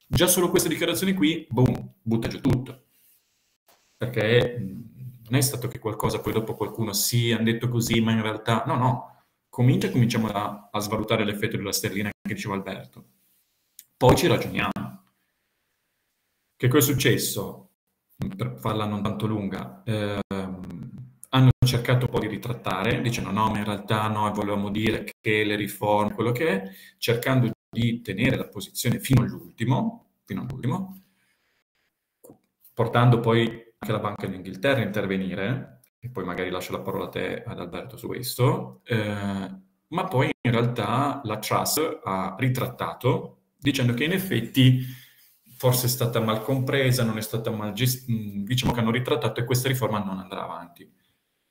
Già 0.08 0.28
solo 0.28 0.50
questa 0.50 0.68
dichiarazione 0.68 1.14
qui, 1.14 1.46
boom, 1.50 1.94
butta 2.02 2.28
giù 2.28 2.42
tutto. 2.42 2.88
Perché 4.02 4.58
non 4.58 5.36
è 5.38 5.42
stato 5.42 5.68
che 5.68 5.78
qualcosa, 5.78 6.22
poi 6.22 6.34
dopo 6.34 6.56
qualcuno 6.56 6.92
sì, 6.92 7.32
hanno 7.32 7.44
detto 7.44 7.70
così, 7.70 8.02
ma 8.02 8.12
in 8.12 8.24
realtà 8.24 8.64
no, 8.66 8.76
no. 8.76 9.24
Comincia 9.48 9.86
e 9.86 9.92
cominciamo 9.92 10.28
a, 10.28 10.70
a 10.72 10.80
svalutare 10.80 11.24
l'effetto 11.24 11.56
della 11.56 11.72
sterlina 11.72 12.10
che 12.10 12.34
diceva 12.34 12.56
Alberto. 12.56 13.06
Poi 13.96 14.16
ci 14.16 14.26
ragioniamo. 14.26 14.72
Che 16.56 16.68
cosa 16.68 16.90
è 16.90 16.94
successo? 16.94 17.70
Per 18.36 18.58
farla 18.60 18.86
non 18.86 19.04
tanto 19.04 19.28
lunga, 19.28 19.84
ehm, 19.86 20.92
hanno 21.30 21.50
cercato 21.64 22.06
un 22.06 22.12
po' 22.12 22.20
di 22.20 22.28
ritrattare, 22.28 23.02
dicendo 23.02 23.30
no, 23.30 23.52
ma 23.52 23.60
in 23.60 23.66
realtà 23.66 24.08
noi 24.08 24.32
volevamo 24.34 24.72
dire 24.72 25.12
che 25.22 25.44
le 25.44 25.56
riforme, 25.56 26.16
quello 26.16 26.32
che 26.32 26.48
è, 26.48 26.72
cercando 26.98 27.52
di 27.70 28.02
tenere 28.02 28.36
la 28.36 28.48
posizione 28.48 29.00
fino 29.00 29.22
all'ultimo, 29.22 30.14
fino 30.24 30.42
all'ultimo, 30.42 31.04
portando 32.74 33.20
poi 33.20 33.70
anche 33.84 33.92
la 33.92 34.00
Banca 34.00 34.28
d'Inghilterra 34.28 34.82
intervenire, 34.82 35.82
e 36.00 36.10
poi 36.10 36.24
magari 36.24 36.52
lascio 36.52 36.72
la 36.72 36.82
parola 36.82 37.06
a 37.06 37.10
te 37.10 37.44
ad 37.44 37.60
Alberto 37.60 37.98
su 37.98 38.06
questo, 38.08 38.82
eh, 38.86 39.50
ma 39.88 40.04
poi 40.06 40.30
in 40.40 40.52
realtà 40.52 41.22
la 41.24 41.40
Trust 41.40 42.02
ha 42.04 42.36
ritrattato 42.38 43.38
dicendo 43.58 43.94
che 43.94 44.04
in 44.04 44.12
effetti 44.12 44.86
forse 45.58 45.88
è 45.88 45.90
stata 45.90 46.20
mal 46.20 46.44
compresa, 46.44 47.04
non 47.04 47.18
è 47.18 47.22
stata 47.22 47.50
mal 47.50 47.74
gestita, 47.74 48.12
mm, 48.12 48.44
diciamo 48.44 48.72
che 48.72 48.80
hanno 48.80 48.92
ritrattato 48.92 49.40
e 49.40 49.46
questa 49.46 49.68
riforma 49.68 50.00
non 50.04 50.20
andrà 50.20 50.44
avanti. 50.44 50.90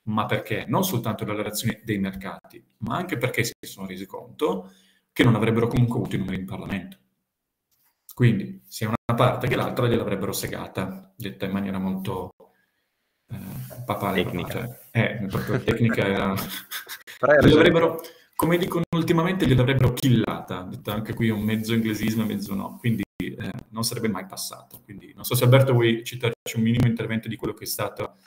Ma 0.03 0.25
perché? 0.25 0.65
Non 0.67 0.83
soltanto 0.83 1.25
dalla 1.25 1.43
reazione 1.43 1.81
dei 1.83 1.97
mercati, 1.97 2.63
ma 2.77 2.95
anche 2.95 3.17
perché 3.17 3.43
si 3.43 3.53
sono 3.61 3.87
resi 3.87 4.05
conto 4.05 4.71
che 5.11 5.23
non 5.23 5.35
avrebbero 5.35 5.67
comunque 5.67 5.97
avuto 5.97 6.15
i 6.15 6.19
numeri 6.19 6.37
in 6.39 6.45
Parlamento. 6.45 6.97
Quindi 8.13 8.61
sia 8.67 8.87
una 8.87 9.17
parte 9.17 9.47
che 9.47 9.55
l'altra 9.55 9.87
gliel'avrebbero 9.87 10.31
segata, 10.31 11.11
detta 11.15 11.45
in 11.45 11.51
maniera 11.51 11.79
molto 11.79 12.31
eh, 13.31 13.37
papale. 13.85 14.23
Tecnica. 14.23 14.67
Cioè, 14.67 15.19
eh, 15.21 15.25
proprio 15.27 15.59
tecnica 15.61 16.05
era... 16.07 16.33
gliel'avrebbero, 17.41 18.01
come 18.35 18.57
dicono 18.57 18.83
ultimamente, 18.95 19.47
gliel'avrebbero 19.47 19.93
killata, 19.93 20.63
detta 20.63 20.93
anche 20.93 21.13
qui 21.13 21.29
un 21.29 21.41
mezzo 21.41 21.73
inglesismo 21.73 22.23
e 22.23 22.25
mezzo 22.25 22.53
no, 22.53 22.77
quindi 22.79 23.03
eh, 23.17 23.51
non 23.69 23.83
sarebbe 23.83 24.09
mai 24.09 24.25
passato. 24.25 24.81
Quindi 24.83 25.13
non 25.15 25.23
so 25.23 25.35
se 25.35 25.43
Alberto 25.43 25.73
vuoi 25.73 26.03
citarci 26.03 26.55
un 26.55 26.63
minimo 26.63 26.87
intervento 26.87 27.27
di 27.27 27.35
quello 27.35 27.53
che 27.53 27.63
è 27.63 27.67
stato 27.67 28.17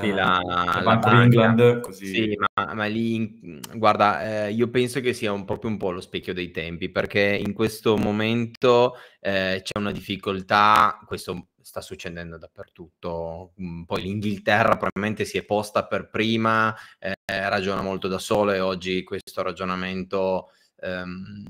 sì, 0.00 0.10
la, 0.10 0.40
la 0.44 0.80
Bank 0.82 1.04
of 1.04 1.12
England, 1.12 1.80
così. 1.80 2.06
Sì, 2.06 2.36
ma, 2.36 2.74
ma 2.74 2.86
lì, 2.86 3.60
guarda, 3.74 4.46
eh, 4.46 4.52
io 4.52 4.68
penso 4.68 5.00
che 5.00 5.12
sia 5.12 5.32
un, 5.32 5.44
proprio 5.44 5.70
un 5.70 5.76
po' 5.76 5.90
lo 5.90 6.00
specchio 6.00 6.32
dei 6.32 6.50
tempi, 6.50 6.90
perché 6.90 7.20
in 7.20 7.52
questo 7.52 7.96
momento 7.96 8.94
eh, 9.20 9.60
c'è 9.62 9.78
una 9.78 9.92
difficoltà, 9.92 10.98
questo 11.06 11.48
sta 11.60 11.80
succedendo 11.80 12.38
dappertutto, 12.38 13.52
mm, 13.60 13.82
poi 13.82 14.02
l'Inghilterra 14.02 14.76
probabilmente 14.76 15.24
si 15.24 15.38
è 15.38 15.44
posta 15.44 15.86
per 15.86 16.08
prima, 16.08 16.74
eh, 16.98 17.14
ragiona 17.48 17.82
molto 17.82 18.08
da 18.08 18.18
solo 18.18 18.52
e 18.52 18.60
oggi 18.60 19.02
questo 19.02 19.42
ragionamento... 19.42 20.50
Ehm, 20.82 21.44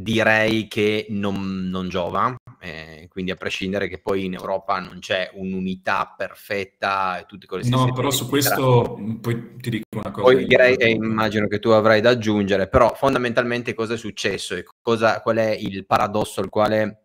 direi 0.00 0.66
che 0.66 1.06
non, 1.10 1.68
non 1.68 1.88
giova, 1.90 2.34
eh, 2.62 3.06
quindi 3.08 3.30
a 3.30 3.36
prescindere 3.36 3.88
che 3.88 4.00
poi 4.00 4.26
in 4.26 4.34
Europa 4.34 4.78
non 4.78 4.98
c'è 4.98 5.30
un'unità 5.32 6.14
perfetta 6.14 7.18
e 7.18 7.24
tutte 7.24 7.46
quelle 7.46 7.66
No, 7.68 7.90
però 7.92 8.10
su 8.10 8.28
questo 8.28 8.98
mm, 9.00 9.14
poi 9.16 9.56
ti 9.56 9.70
dico 9.70 9.86
una 9.96 10.10
cosa. 10.10 10.26
Poi 10.26 10.44
direi, 10.46 10.74
e 10.76 10.90
immagino 10.90 11.46
che 11.48 11.58
tu 11.58 11.70
avrai 11.70 12.02
da 12.02 12.10
aggiungere, 12.10 12.68
però 12.68 12.94
fondamentalmente 12.94 13.72
cosa 13.72 13.94
è 13.94 13.96
successo 13.96 14.54
e 14.54 14.64
cosa, 14.82 15.22
qual 15.22 15.38
è 15.38 15.50
il 15.50 15.86
paradosso 15.86 16.40
al 16.40 16.50
quale 16.50 17.04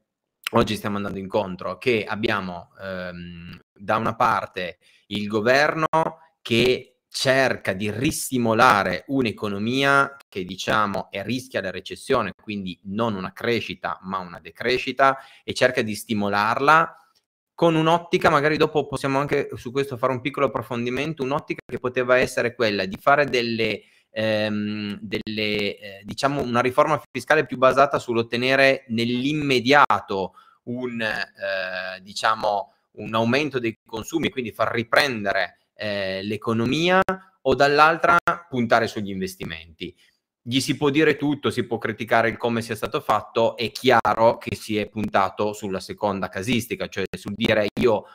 oggi 0.52 0.76
stiamo 0.76 0.98
andando 0.98 1.20
incontro? 1.20 1.78
Che 1.78 2.04
abbiamo 2.06 2.72
ehm, 2.82 3.58
da 3.74 3.96
una 3.96 4.16
parte 4.16 4.80
il 5.08 5.28
governo 5.28 5.88
che 6.42 6.95
cerca 7.16 7.72
di 7.72 7.90
ristimolare 7.90 9.06
un'economia 9.08 10.18
che 10.28 10.44
diciamo 10.44 11.08
è 11.10 11.24
rischia 11.24 11.62
la 11.62 11.72
recessione, 11.72 12.34
quindi 12.44 12.78
non 12.84 13.16
una 13.16 13.32
crescita 13.32 13.98
ma 14.02 14.18
una 14.18 14.42
decrescita 14.42 15.18
e 15.46 15.54
cerca 15.54 15.82
di 15.82 15.96
stimolarla 15.96 16.94
con 17.54 17.76
un'ottica, 17.76 18.30
magari 18.30 18.58
dopo 18.58 18.86
possiamo 18.86 19.18
anche 19.18 19.50
su 19.56 19.72
questo 19.72 19.96
fare 19.96 20.12
un 20.12 20.20
piccolo 20.20 20.48
approfondimento, 20.48 21.24
un'ottica 21.24 21.62
che 21.66 21.80
poteva 21.80 22.18
essere 22.18 22.54
quella 22.54 22.84
di 22.84 22.98
fare 23.00 23.24
delle, 23.24 23.84
ehm, 24.10 25.00
delle 25.00 25.78
eh, 25.80 26.02
diciamo 26.04 26.42
una 26.42 26.60
riforma 26.60 27.02
fiscale 27.10 27.46
più 27.46 27.56
basata 27.56 27.98
sull'ottenere 27.98 28.84
nell'immediato 28.90 30.34
un, 30.64 31.00
eh, 31.02 32.02
diciamo, 32.02 32.74
un 32.98 33.16
aumento 33.16 33.58
dei 33.58 33.78
consumi, 33.86 34.30
quindi 34.30 34.52
far 34.52 34.74
riprendere 34.74 35.60
eh, 35.76 36.22
l'economia 36.24 37.02
o 37.42 37.56
dall'altra 37.56 38.18
puntare 38.50 38.88
sugli 38.88 39.10
investimenti. 39.10 39.96
Gli 40.42 40.60
si 40.60 40.78
può 40.78 40.90
dire 40.90 41.16
tutto, 41.16 41.50
si 41.50 41.66
può 41.66 41.78
criticare 41.78 42.30
il 42.30 42.38
come 42.38 42.62
sia 42.62 42.76
stato 42.76 43.02
fatto, 43.02 43.58
è 43.58 43.72
chiaro 43.72 44.38
che 44.38 44.56
si 44.56 44.78
è 44.78 44.88
puntato 44.88 45.54
sulla 45.54 45.80
seconda 45.80 46.30
casistica, 46.30 46.88
cioè 46.88 47.06
sul 47.18 47.34
dire 47.36 47.68
io 47.80 48.06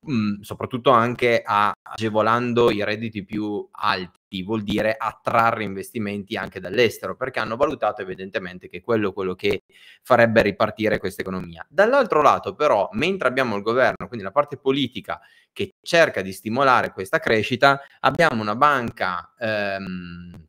mh, 0.00 0.40
soprattutto 0.40 0.90
anche 0.90 1.42
a, 1.44 1.72
agevolando 1.82 2.70
i 2.70 2.84
redditi 2.84 3.24
più 3.24 3.66
alti, 3.72 4.42
vuol 4.42 4.62
dire 4.62 4.94
attrarre 4.96 5.64
investimenti 5.64 6.36
anche 6.36 6.60
dall'estero, 6.60 7.16
perché 7.16 7.40
hanno 7.40 7.56
valutato 7.56 8.02
evidentemente 8.02 8.68
che 8.68 8.80
quello 8.80 9.10
è 9.10 9.12
quello 9.12 9.34
che 9.34 9.62
farebbe 10.02 10.42
ripartire 10.42 10.98
questa 10.98 11.22
economia. 11.22 11.66
Dall'altro 11.68 12.22
lato, 12.22 12.54
però, 12.54 12.88
mentre 12.92 13.28
abbiamo 13.28 13.56
il 13.56 13.62
governo, 13.62 14.06
quindi 14.06 14.24
la 14.24 14.30
parte 14.32 14.56
politica 14.56 15.20
che 15.52 15.72
cerca 15.82 16.22
di 16.22 16.32
stimolare 16.32 16.92
questa 16.92 17.18
crescita, 17.18 17.80
abbiamo 18.00 18.40
una 18.40 18.54
banca, 18.56 19.34
ehm, 19.38 20.46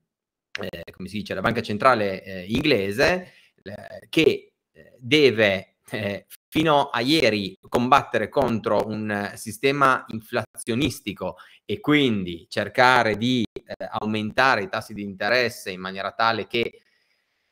eh, 0.62 0.91
come 0.91 1.08
si 1.08 1.17
dice, 1.17 1.34
la 1.34 1.41
banca 1.41 1.62
centrale 1.62 2.24
eh, 2.24 2.46
inglese, 2.48 3.34
eh, 3.63 4.08
che 4.10 4.53
eh, 4.74 4.96
deve 5.00 5.70
eh, 5.91 6.25
fino 6.50 6.89
a 6.89 7.01
ieri 7.01 7.57
combattere 7.69 8.29
contro 8.29 8.88
un 8.88 9.31
sistema 9.36 10.03
inflazionistico 10.07 11.38
e 11.65 11.79
quindi 11.79 12.48
cercare 12.50 13.17
di 13.17 13.43
eh, 13.53 13.88
aumentare 14.00 14.63
i 14.63 14.69
tassi 14.69 14.93
di 14.93 15.03
interesse 15.03 15.71
in 15.71 15.79
maniera 15.79 16.12
tale 16.12 16.48
che 16.48 16.81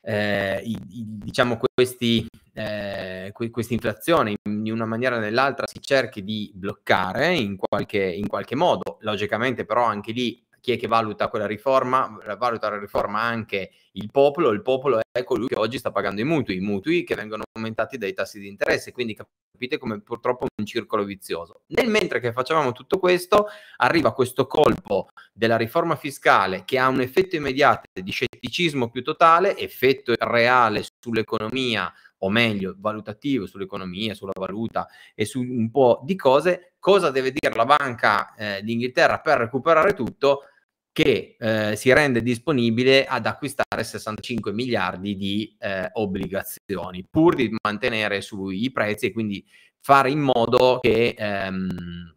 eh, 0.02 0.60
i, 0.64 0.72
i, 0.88 1.04
diciamo 1.06 1.58
questi, 1.58 2.26
eh, 2.54 3.32
questa 3.32 3.74
inflazione 3.74 4.36
in 4.48 4.72
una 4.72 4.86
maniera 4.86 5.16
o 5.16 5.20
nell'altra 5.20 5.66
si 5.66 5.80
cerchi 5.80 6.22
di 6.24 6.50
bloccare 6.54 7.34
in 7.34 7.56
qualche, 7.56 8.02
in 8.02 8.26
qualche 8.26 8.54
modo, 8.54 8.98
logicamente 9.00 9.64
però 9.64 9.84
anche 9.84 10.12
lì 10.12 10.42
chi 10.60 10.72
è 10.72 10.78
che 10.78 10.86
valuta 10.86 11.28
quella 11.28 11.46
riforma? 11.46 12.18
Valuta 12.38 12.70
la 12.70 12.78
riforma 12.78 13.20
anche 13.20 13.70
il 13.92 14.10
popolo, 14.10 14.50
il 14.50 14.62
popolo 14.62 15.00
è 15.10 15.24
colui 15.24 15.48
che 15.48 15.58
oggi 15.58 15.78
sta 15.78 15.90
pagando 15.90 16.20
i 16.20 16.24
mutui, 16.24 16.56
i 16.56 16.60
mutui 16.60 17.02
che 17.04 17.14
vengono 17.14 17.42
aumentati 17.52 17.98
dai 17.98 18.12
tassi 18.12 18.38
di 18.38 18.48
interesse, 18.48 18.92
quindi 18.92 19.14
capite 19.14 19.78
come 19.78 20.00
purtroppo 20.00 20.46
un 20.56 20.64
circolo 20.64 21.04
vizioso. 21.04 21.62
Nel 21.68 21.88
mentre 21.88 22.20
che 22.20 22.32
facevamo 22.32 22.72
tutto 22.72 22.98
questo, 22.98 23.48
arriva 23.78 24.12
questo 24.12 24.46
colpo 24.46 25.08
della 25.32 25.56
riforma 25.56 25.96
fiscale 25.96 26.64
che 26.64 26.78
ha 26.78 26.88
un 26.88 27.00
effetto 27.00 27.36
immediato 27.36 27.88
di 27.92 28.10
scetticismo 28.10 28.90
più 28.90 29.02
totale, 29.02 29.56
effetto 29.56 30.14
reale 30.18 30.84
sull'economia 30.98 31.92
o 32.22 32.30
meglio 32.30 32.74
valutativo 32.78 33.46
sull'economia, 33.46 34.14
sulla 34.14 34.32
valuta 34.34 34.86
e 35.14 35.24
su 35.24 35.40
un 35.40 35.70
po' 35.70 36.00
di 36.04 36.16
cose, 36.16 36.74
cosa 36.78 37.10
deve 37.10 37.32
dire 37.32 37.54
la 37.54 37.64
Banca 37.64 38.34
eh, 38.34 38.62
d'Inghilterra 38.62 39.20
per 39.20 39.38
recuperare 39.38 39.94
tutto? 39.94 40.44
Che 40.92 41.36
eh, 41.38 41.76
si 41.76 41.92
rende 41.92 42.20
disponibile 42.22 43.06
ad 43.06 43.26
acquistare 43.26 43.84
65 43.84 44.52
miliardi 44.52 45.16
di 45.16 45.56
eh, 45.58 45.88
obbligazioni 45.92 47.06
pur 47.08 47.36
di 47.36 47.54
mantenere 47.62 48.20
sui 48.20 48.70
prezzi 48.72 49.06
e 49.06 49.12
quindi 49.12 49.44
fare 49.78 50.10
in 50.10 50.20
modo 50.20 50.78
che 50.80 51.14
ehm, 51.16 52.16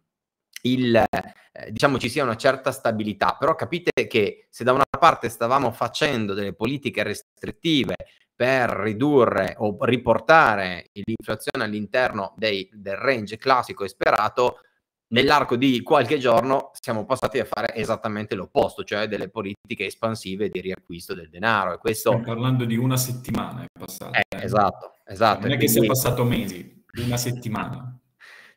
il, 0.62 0.96
eh, 0.96 1.70
diciamo 1.70 1.98
ci 1.98 2.08
sia 2.08 2.24
una 2.24 2.36
certa 2.36 2.72
stabilità. 2.72 3.36
Però 3.38 3.54
capite 3.54 4.06
che 4.06 4.46
se 4.50 4.64
da 4.64 4.72
una 4.72 4.84
parte 4.84 5.28
stavamo 5.28 5.70
facendo 5.70 6.34
delle 6.34 6.54
politiche 6.54 7.02
restrittive 7.02 7.94
per 8.34 8.70
ridurre 8.70 9.54
o 9.58 9.76
riportare 9.84 10.90
l'inflazione 10.92 11.64
all'interno 11.64 12.34
dei, 12.36 12.68
del 12.72 12.96
range 12.96 13.36
classico 13.36 13.84
e 13.84 13.88
sperato, 13.88 14.58
nell'arco 15.08 15.56
di 15.56 15.82
qualche 15.82 16.18
giorno 16.18 16.70
siamo 16.80 17.04
passati 17.04 17.38
a 17.38 17.44
fare 17.44 17.74
esattamente 17.74 18.34
l'opposto, 18.34 18.84
cioè 18.84 19.06
delle 19.06 19.28
politiche 19.28 19.86
espansive 19.86 20.48
di 20.48 20.60
riacquisto 20.60 21.14
del 21.14 21.28
denaro. 21.28 21.74
E 21.74 21.78
questo... 21.78 22.10
Stiamo 22.10 22.26
parlando 22.26 22.64
di 22.64 22.76
una 22.76 22.96
settimana 22.96 23.62
è 23.62 23.66
passata. 23.78 24.18
Eh, 24.18 24.44
esatto, 24.44 24.94
esatto. 25.04 25.40
Non 25.40 25.52
è 25.52 25.56
che 25.56 25.68
sia 25.68 25.84
passato 25.86 26.24
mesi, 26.24 26.84
una 26.96 27.16
settimana. 27.16 27.93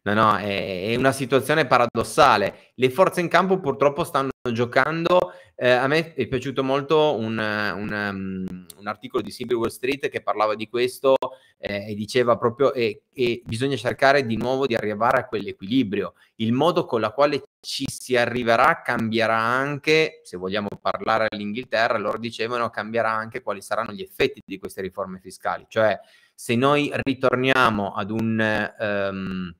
No, 0.07 0.13
no, 0.13 0.37
è, 0.37 0.91
è, 0.91 0.95
una 0.95 1.11
situazione 1.11 1.65
paradossale. 1.67 2.71
Le 2.75 2.89
forze 2.89 3.19
in 3.19 3.27
campo 3.27 3.59
purtroppo 3.59 4.05
stanno 4.05 4.29
giocando. 4.53 5.33
Eh, 5.53 5.69
a 5.69 5.85
me 5.87 6.13
è 6.13 6.27
piaciuto 6.27 6.63
molto 6.63 7.17
un, 7.17 7.37
un, 7.37 7.91
um, 7.91 8.65
un, 8.77 8.87
articolo 8.87 9.21
di 9.21 9.31
Civil 9.31 9.57
Wall 9.57 9.67
Street 9.67 10.07
che 10.07 10.21
parlava 10.21 10.55
di 10.55 10.69
questo 10.69 11.15
eh, 11.57 11.89
e 11.89 11.93
diceva 11.93 12.37
proprio 12.37 12.71
che 12.71 13.01
eh, 13.11 13.41
bisogna 13.43 13.75
cercare 13.75 14.25
di 14.25 14.37
nuovo 14.37 14.65
di 14.65 14.75
arrivare 14.75 15.19
a 15.19 15.25
quell'equilibrio. 15.25 16.13
Il 16.35 16.53
modo 16.53 16.85
con 16.85 17.01
la 17.01 17.11
quale 17.11 17.43
ci 17.59 17.83
si 17.89 18.15
arriverà 18.15 18.81
cambierà 18.81 19.35
anche, 19.35 20.21
se 20.23 20.37
vogliamo 20.37 20.69
parlare 20.81 21.27
all'Inghilterra, 21.29 21.97
loro 21.97 22.17
dicevano 22.17 22.69
cambierà 22.69 23.11
anche 23.11 23.41
quali 23.41 23.61
saranno 23.61 23.91
gli 23.91 24.01
effetti 24.01 24.41
di 24.45 24.57
queste 24.57 24.79
riforme 24.79 25.19
fiscali. 25.19 25.65
Cioè, 25.67 25.99
se 26.33 26.55
noi 26.55 26.89
ritorniamo 26.93 27.93
ad 27.93 28.11
un... 28.11 28.73
Um, 28.79 29.55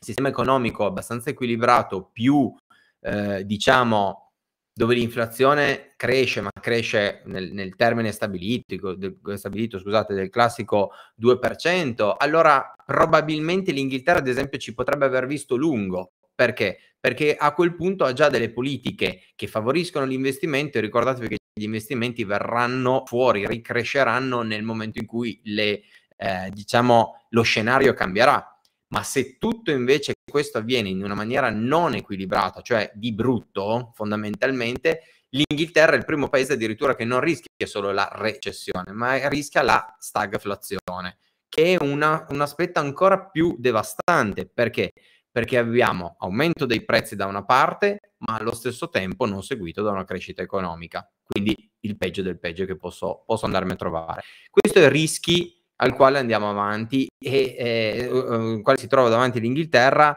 sistema 0.00 0.28
economico 0.28 0.86
abbastanza 0.86 1.30
equilibrato, 1.30 2.08
più 2.12 2.52
eh, 3.00 3.44
diciamo 3.44 4.30
dove 4.72 4.94
l'inflazione 4.94 5.92
cresce, 5.96 6.40
ma 6.40 6.50
cresce 6.58 7.20
nel, 7.26 7.52
nel 7.52 7.76
termine 7.76 8.12
stabilito, 8.12 8.94
del, 8.94 9.18
stabilito 9.34 9.78
scusate, 9.78 10.14
del 10.14 10.30
classico 10.30 10.92
2%, 11.20 12.14
allora 12.16 12.72
probabilmente 12.86 13.72
l'Inghilterra, 13.72 14.20
ad 14.20 14.28
esempio, 14.28 14.58
ci 14.58 14.72
potrebbe 14.72 15.04
aver 15.04 15.26
visto 15.26 15.56
lungo. 15.56 16.12
Perché? 16.34 16.78
Perché 16.98 17.36
a 17.36 17.52
quel 17.52 17.74
punto 17.74 18.04
ha 18.04 18.14
già 18.14 18.30
delle 18.30 18.50
politiche 18.50 19.24
che 19.34 19.46
favoriscono 19.46 20.06
l'investimento 20.06 20.78
e 20.78 20.80
ricordatevi 20.80 21.28
che 21.28 21.36
gli 21.52 21.64
investimenti 21.64 22.24
verranno 22.24 23.02
fuori, 23.04 23.46
ricresceranno 23.46 24.40
nel 24.40 24.62
momento 24.62 24.98
in 24.98 25.04
cui 25.04 25.38
le, 25.44 25.82
eh, 26.16 26.48
diciamo, 26.50 27.26
lo 27.30 27.42
scenario 27.42 27.92
cambierà 27.92 28.59
ma 28.90 29.02
se 29.02 29.38
tutto 29.38 29.70
invece 29.70 30.14
questo 30.30 30.58
avviene 30.58 30.88
in 30.88 31.02
una 31.02 31.14
maniera 31.14 31.50
non 31.50 31.94
equilibrata, 31.94 32.60
cioè 32.60 32.90
di 32.94 33.12
brutto 33.12 33.92
fondamentalmente, 33.94 35.02
l'Inghilterra 35.30 35.92
è 35.92 35.96
il 35.98 36.04
primo 36.04 36.28
paese 36.28 36.54
addirittura 36.54 36.94
che 36.94 37.04
non 37.04 37.20
rischia 37.20 37.66
solo 37.66 37.92
la 37.92 38.08
recessione, 38.12 38.92
ma 38.92 39.28
rischia 39.28 39.62
la 39.62 39.96
stagflazione, 39.98 41.18
che 41.48 41.74
è 41.74 41.82
una, 41.82 42.26
un 42.30 42.40
aspetto 42.40 42.80
ancora 42.80 43.26
più 43.26 43.56
devastante. 43.58 44.46
Perché? 44.46 44.92
Perché 45.30 45.58
abbiamo 45.58 46.16
aumento 46.18 46.66
dei 46.66 46.84
prezzi 46.84 47.14
da 47.14 47.26
una 47.26 47.44
parte, 47.44 48.14
ma 48.18 48.36
allo 48.36 48.54
stesso 48.54 48.88
tempo 48.88 49.24
non 49.24 49.44
seguito 49.44 49.82
da 49.82 49.92
una 49.92 50.04
crescita 50.04 50.42
economica. 50.42 51.08
Quindi 51.22 51.70
il 51.80 51.96
peggio 51.96 52.22
del 52.22 52.40
peggio 52.40 52.64
che 52.64 52.76
posso, 52.76 53.22
posso 53.24 53.46
andarmi 53.46 53.72
a 53.72 53.76
trovare. 53.76 54.22
Questo 54.50 54.80
è 54.80 54.88
rischi 54.88 55.59
al 55.82 55.94
quale 55.94 56.18
andiamo 56.18 56.50
avanti 56.50 57.08
e 57.18 57.56
eh, 57.58 58.60
quale 58.62 58.78
si 58.78 58.86
trova 58.86 59.08
davanti 59.08 59.40
l'Inghilterra 59.40 60.16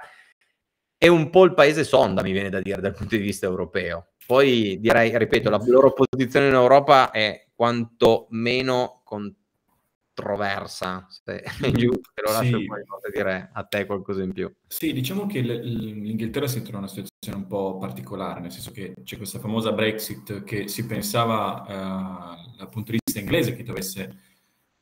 è 0.98 1.08
un 1.08 1.30
po' 1.30 1.44
il 1.44 1.54
paese 1.54 1.84
sonda, 1.84 2.22
mi 2.22 2.32
viene 2.32 2.50
da 2.50 2.62
dire, 2.62 2.80
dal 2.80 2.94
punto 2.94 3.18
di 3.18 3.22
vista 3.22 3.46
europeo. 3.46 4.12
Poi 4.26 4.80
direi, 4.80 5.18
ripeto, 5.18 5.50
la 5.50 5.62
loro 5.66 5.92
posizione 5.92 6.48
in 6.48 6.54
Europa 6.54 7.12
è 7.12 7.48
quanto 7.54 8.28
meno 8.30 9.02
controversa. 9.04 11.06
Se 11.10 11.44
giusto, 11.76 12.10
te 12.14 12.22
lo 12.26 12.32
lascio 12.32 12.58
sì. 12.58 12.66
poi 12.66 13.12
dire 13.14 13.50
a 13.52 13.64
te 13.64 13.86
qualcosa 13.86 14.24
in 14.24 14.32
più. 14.32 14.50
Sì, 14.66 14.94
diciamo 14.94 15.26
che 15.26 15.42
l'Inghilterra 15.42 16.48
si 16.48 16.62
trova 16.62 16.78
in 16.78 16.84
una 16.84 16.88
situazione 16.88 17.38
un 17.38 17.48
po' 17.48 17.78
particolare, 17.78 18.40
nel 18.40 18.54
senso 18.54 18.72
che 18.72 18.94
c'è 19.04 19.18
questa 19.18 19.40
famosa 19.40 19.74
Brexit 19.74 20.46
che 20.46 20.70
si 20.70 20.86
pensava 20.86 21.64
uh, 21.64 22.58
dal 22.58 22.70
punto 22.70 22.92
di 22.92 23.00
vista 23.04 23.20
inglese 23.20 23.58
che 23.58 23.64
dovesse 23.64 24.04
eh, 24.04 24.33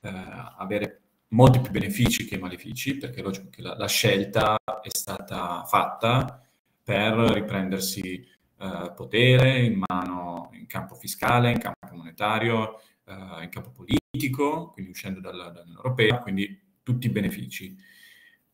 avere 0.02 1.02
molti 1.30 1.60
più 1.60 1.72
benefici 1.72 2.26
che 2.26 2.38
malefici, 2.38 2.98
perché 2.98 3.20
è 3.20 3.24
logico 3.24 3.50
che 3.50 3.62
la, 3.62 3.76
la 3.76 3.88
scelta 3.88 4.58
è 4.82 4.90
stata 4.90 5.64
fatta 5.66 6.44
per 6.84 7.14
riprendersi 7.14 8.28
eh, 8.60 8.94
potere 8.96 9.60
in 9.60 9.84
mano 9.88 10.50
in 10.54 10.66
campo 10.68 10.96
fiscale, 10.96 11.52
in 11.52 11.60
campo 11.60 11.96
monetario, 11.96 12.80
eh, 13.06 13.44
in 13.44 13.50
campo 13.50 13.72
politico, 13.72 14.72
quindi 14.72 14.92
uscendo 14.92 15.20
dalla, 15.20 15.50
dall'Unione 15.50 15.78
Europea, 15.78 16.20
quindi 16.20 16.60
tutti 16.84 17.08
i 17.08 17.12
benefici. 17.12 17.76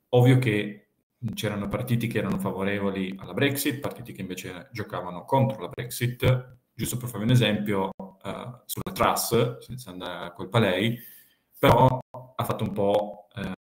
Ovvio 0.10 0.38
che 0.38 0.89
c'erano 1.33 1.67
partiti 1.67 2.07
che 2.07 2.19
erano 2.19 2.38
favorevoli 2.39 3.15
alla 3.17 3.33
Brexit, 3.33 3.79
partiti 3.79 4.13
che 4.13 4.21
invece 4.21 4.69
giocavano 4.71 5.25
contro 5.25 5.62
la 5.62 5.67
Brexit. 5.67 6.55
Giusto 6.73 6.97
per 6.97 7.10
farvi 7.10 7.25
un 7.25 7.31
esempio, 7.31 7.89
uh, 7.97 8.62
sulla 8.65 8.93
Truss, 8.93 9.57
senza 9.60 9.89
andare 9.89 10.25
a 10.27 10.31
colpa 10.31 10.60
lei, 10.60 10.97
però 11.58 12.00
ha 12.36 12.43
fatto 12.43 12.63
un 12.63 12.72
po' 12.72 13.28
eh, 13.36 13.52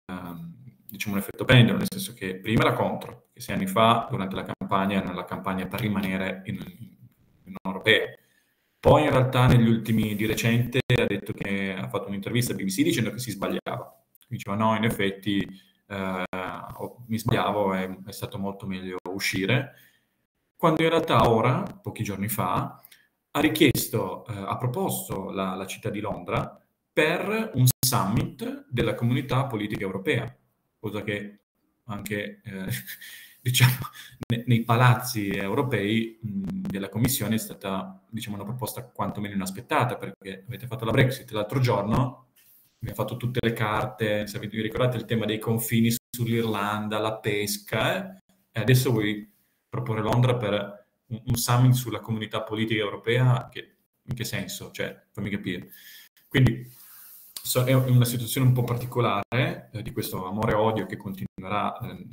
diciamo 0.89 1.15
un 1.15 1.21
effetto 1.21 1.45
pendolo, 1.45 1.79
nel 1.79 1.89
senso 1.91 2.15
che 2.15 2.37
prima 2.37 2.63
era 2.63 2.73
contro, 2.73 3.29
che 3.33 3.41
sei 3.41 3.55
anni 3.55 3.67
fa, 3.67 4.07
durante 4.11 4.35
la 4.35 4.45
campagna, 4.45 5.03
era 5.03 5.13
la 5.13 5.25
campagna 5.25 5.67
per 5.67 5.81
rimanere 5.81 6.43
in, 6.47 6.57
in 7.45 7.55
Europea. 7.63 8.07
Poi 8.79 9.03
in 9.03 9.11
realtà 9.11 9.47
negli 9.47 9.69
ultimi 9.69 10.15
di 10.15 10.27
recente 10.27 10.79
ha 10.87 11.07
detto 11.07 11.33
che 11.33 11.75
ha 11.75 11.89
fatto 11.89 12.09
un'intervista 12.09 12.53
a 12.53 12.57
BBC 12.57 12.83
dicendo 12.83 13.11
che 13.11 13.19
si 13.19 13.33
sbagliava. 13.33 14.05
Diceva 14.29 14.57
no, 14.57 14.77
in 14.77 14.85
effetti 14.85 15.41
eh, 15.89 16.25
mi 17.07 17.19
sbagliavo, 17.19 17.75
è, 17.75 17.97
è 18.07 18.13
stato 18.13 18.39
molto 18.39 18.67
meglio 18.67 18.99
uscire. 19.11 19.75
Quando 20.57 20.83
in 20.83 20.89
realtà 20.89 21.29
ora, 21.29 21.63
pochi 21.63 22.03
giorni 22.03 22.29
fa, 22.29 22.81
ha 23.31 23.41
richiesto, 23.41 24.25
eh, 24.27 24.35
ha 24.37 24.57
proposto 24.57 25.31
la, 25.31 25.55
la 25.55 25.67
città 25.67 25.91
di 25.91 26.01
Londra 26.01 26.66
per 26.97 27.51
un 27.53 27.67
summit 27.79 28.65
della 28.71 28.95
comunità 28.95 29.45
politica 29.45 29.83
europea, 29.83 30.35
cosa 30.79 31.03
che 31.03 31.41
anche 31.89 32.41
eh, 32.43 32.67
diciamo, 33.39 33.77
ne, 34.31 34.45
nei 34.47 34.65
palazzi 34.65 35.29
europei 35.29 36.19
mh, 36.23 36.69
della 36.69 36.89
Commissione 36.89 37.35
è 37.35 37.39
stata 37.39 38.03
diciamo, 38.09 38.37
una 38.37 38.47
proposta 38.47 38.83
quantomeno 38.83 39.35
inaspettata, 39.35 39.97
perché 39.97 40.45
avete 40.47 40.67
fatto 40.67 40.87
la 40.87 40.91
Brexit 40.91 41.31
l'altro 41.33 41.61
giorno, 41.61 42.29
abbiamo 42.79 42.97
fatto 42.97 43.19
tutte 43.19 43.41
le 43.43 43.53
carte, 43.53 44.27
se 44.27 44.39
vi 44.39 44.49
ricordate 44.63 44.97
il 44.97 45.05
tema 45.05 45.27
dei 45.27 45.39
confini 45.39 45.95
sull'Irlanda, 46.11 46.99
la 46.99 47.19
pesca, 47.19 47.95
eh? 48.17 48.23
e 48.53 48.61
adesso 48.61 48.91
vuoi 48.91 49.31
proporre 49.69 50.01
Londra 50.01 50.35
per 50.37 50.87
un, 51.09 51.23
un 51.27 51.37
summit 51.37 51.75
sulla 51.75 52.01
comunità 52.01 52.41
politica 52.41 52.81
europea, 52.81 53.51
che, 53.51 53.77
in 54.03 54.15
che 54.15 54.25
senso? 54.25 54.71
Cioè, 54.71 54.99
fammi 55.13 55.29
capire. 55.29 55.69
Quindi 56.27 56.76
è 57.65 57.73
una 57.73 58.05
situazione 58.05 58.49
un 58.49 58.53
po' 58.53 58.65
particolare 58.65 59.71
eh, 59.73 59.83
di 59.83 59.93
questo 59.93 60.27
amore-odio 60.27 60.87
che 60.87 60.97
continuerà 60.97 61.79
eh, 61.79 62.07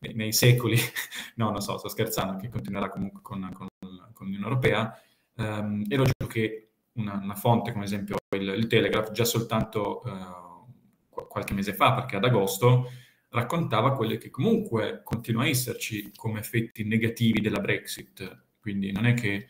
nei, 0.00 0.14
nei, 0.14 0.32
secoli, 0.32 0.76
no, 1.36 1.50
non 1.50 1.60
so, 1.60 1.78
sto 1.78 1.88
scherzando, 1.88 2.38
che 2.38 2.48
continuerà 2.48 2.90
comunque 2.90 3.20
con, 3.22 3.50
con, 3.52 3.68
con 4.12 4.26
l'Unione 4.26 4.44
Europea. 4.44 5.00
Um, 5.34 5.86
è 5.88 5.96
logico 5.96 6.26
che 6.26 6.70
una, 6.94 7.18
una, 7.22 7.34
fonte, 7.34 7.72
come 7.72 7.84
esempio 7.84 8.16
il, 8.36 8.48
il 8.48 8.66
Telegraph, 8.66 9.12
già 9.12 9.24
soltanto 9.24 10.02
uh, 10.04 11.26
qualche 11.26 11.54
mese 11.54 11.74
fa, 11.74 11.94
perché 11.94 12.16
ad 12.16 12.24
agosto, 12.24 12.90
raccontava 13.30 13.92
quelli 13.92 14.18
che 14.18 14.30
comunque 14.30 15.02
continua 15.04 15.42
a 15.42 15.48
esserci 15.48 16.12
come 16.14 16.40
effetti 16.40 16.84
negativi 16.84 17.40
della 17.40 17.60
Brexit. 17.60 18.46
Quindi 18.60 18.92
non 18.92 19.06
è 19.06 19.14
che 19.14 19.48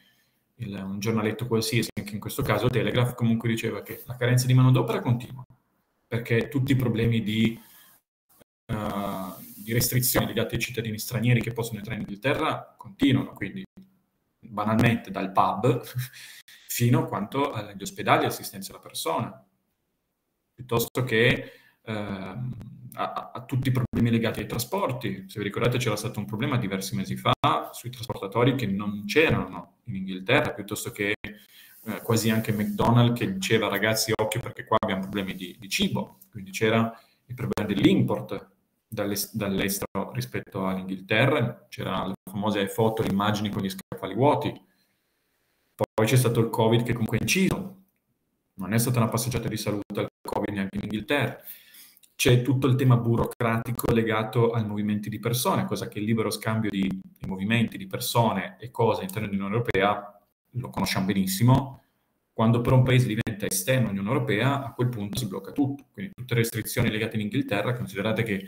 il, 0.59 0.75
un 0.75 0.99
giornaletto 0.99 1.47
qualsiasi, 1.47 1.91
anche 1.99 2.15
in 2.15 2.21
questo 2.21 2.43
caso 2.43 2.69
Telegraph, 2.69 3.15
comunque 3.15 3.49
diceva 3.49 3.83
che 3.83 4.03
la 4.07 4.17
carenza 4.17 4.47
di 4.47 4.55
manodopera 4.55 5.01
continua, 5.01 5.45
perché 6.07 6.49
tutti 6.49 6.73
i 6.73 6.77
problemi 6.77 7.23
di, 7.23 7.61
uh, 8.73 9.43
di 9.57 9.73
restrizioni 9.73 10.27
legati 10.27 10.55
ai 10.55 10.61
cittadini 10.61 10.99
stranieri 10.99 11.41
che 11.41 11.53
possono 11.53 11.79
entrare 11.79 12.01
in 12.01 12.07
Inghilterra 12.07 12.75
continuano, 12.77 13.33
quindi 13.33 13.65
banalmente 14.41 15.11
dal 15.11 15.33
pub 15.33 15.83
fino 16.69 17.01
a 17.01 17.07
quanto 17.07 17.53
agli 17.53 17.83
ospedali 17.83 18.25
assistenza 18.25 18.73
alla 18.73 18.81
persona, 18.81 19.45
piuttosto 20.55 21.05
che 21.05 21.53
ehm, 21.83 22.57
a, 22.95 23.31
a, 23.33 23.45
tutti 23.45 23.69
i 23.69 23.73
problemi 23.73 23.88
legati 24.11 24.41
ai 24.41 24.47
trasporti. 24.47 25.25
Se 25.29 25.39
vi 25.39 25.45
ricordate 25.45 25.79
c'era 25.79 25.97
stato 25.97 26.19
un 26.19 26.27
problema 26.27 26.57
diversi 26.57 26.95
mesi 26.97 27.17
fa 27.17 27.33
sui 27.73 27.91
trasportatori 27.91 28.55
che 28.55 28.67
non 28.67 29.05
c'erano 29.07 29.79
in 29.85 29.97
Inghilterra, 29.97 30.53
piuttosto 30.53 30.91
che 30.91 31.15
eh, 31.21 32.03
quasi 32.03 32.31
anche 32.31 32.53
McDonald's 32.53 33.19
che 33.19 33.33
diceva 33.33 33.69
ragazzi 33.69 34.13
occhio 34.15 34.41
perché 34.41 34.65
qua 34.65 34.77
abbiamo 34.81 35.03
problemi 35.03 35.35
di, 35.35 35.57
di 35.59 35.69
cibo, 35.69 36.19
quindi 36.31 36.51
c'era 36.51 36.93
il 37.27 37.35
problema 37.35 37.73
dell'import 37.73 38.51
dall'estero 38.89 40.13
rispetto 40.13 40.67
all'Inghilterra, 40.67 41.67
c'era 41.69 42.07
le 42.07 42.15
famose 42.31 42.69
foto, 42.69 43.03
le 43.03 43.11
immagini 43.11 43.51
con 43.51 43.63
gli 43.63 43.69
scaffali 43.69 44.15
vuoti, 44.15 44.51
poi 45.75 46.07
c'è 46.07 46.17
stato 46.17 46.41
il 46.41 46.49
Covid 46.49 46.83
che 46.83 46.93
comunque 46.93 47.19
ha 47.19 47.23
inciso, 47.23 47.77
non 48.55 48.73
è 48.73 48.79
stata 48.79 48.99
una 48.99 49.09
passeggiata 49.09 49.49
di 49.49 49.57
salute 49.57 50.01
al 50.01 50.09
Covid 50.21 50.55
neanche 50.55 50.77
in 50.77 50.83
Inghilterra. 50.85 51.39
C'è 52.19 52.43
tutto 52.43 52.67
il 52.67 52.75
tema 52.75 52.97
burocratico 52.97 53.93
legato 53.93 54.51
ai 54.51 54.67
movimenti 54.67 55.09
di 55.09 55.21
persone, 55.21 55.67
cosa 55.67 55.87
che 55.87 56.01
il 56.01 56.05
libero 56.05 56.31
scambio 56.31 56.69
di, 56.69 56.81
di 56.81 57.29
movimenti 57.29 57.79
di 57.79 57.87
persone 57.87 58.57
e 58.59 58.73
cose 58.73 59.03
all'interno 59.03 59.29
dell'Unione 59.29 59.55
Europea 59.55 60.21
lo 60.51 60.69
conosciamo 60.69 61.07
benissimo. 61.07 61.85
Quando 62.33 62.61
però 62.61 62.75
un 62.75 62.83
paese 62.83 63.07
diventa 63.07 63.47
esterno 63.47 63.87
all'Unione 63.87 64.09
Europea, 64.09 64.65
a 64.65 64.73
quel 64.73 64.89
punto 64.89 65.17
si 65.17 65.29
blocca 65.29 65.53
tutto. 65.53 65.85
Quindi 65.93 66.11
tutte 66.13 66.35
le 66.35 66.41
restrizioni 66.41 66.91
legate 66.91 67.15
in 67.15 67.23
Inghilterra, 67.23 67.73
considerate 67.73 68.25
che 68.25 68.45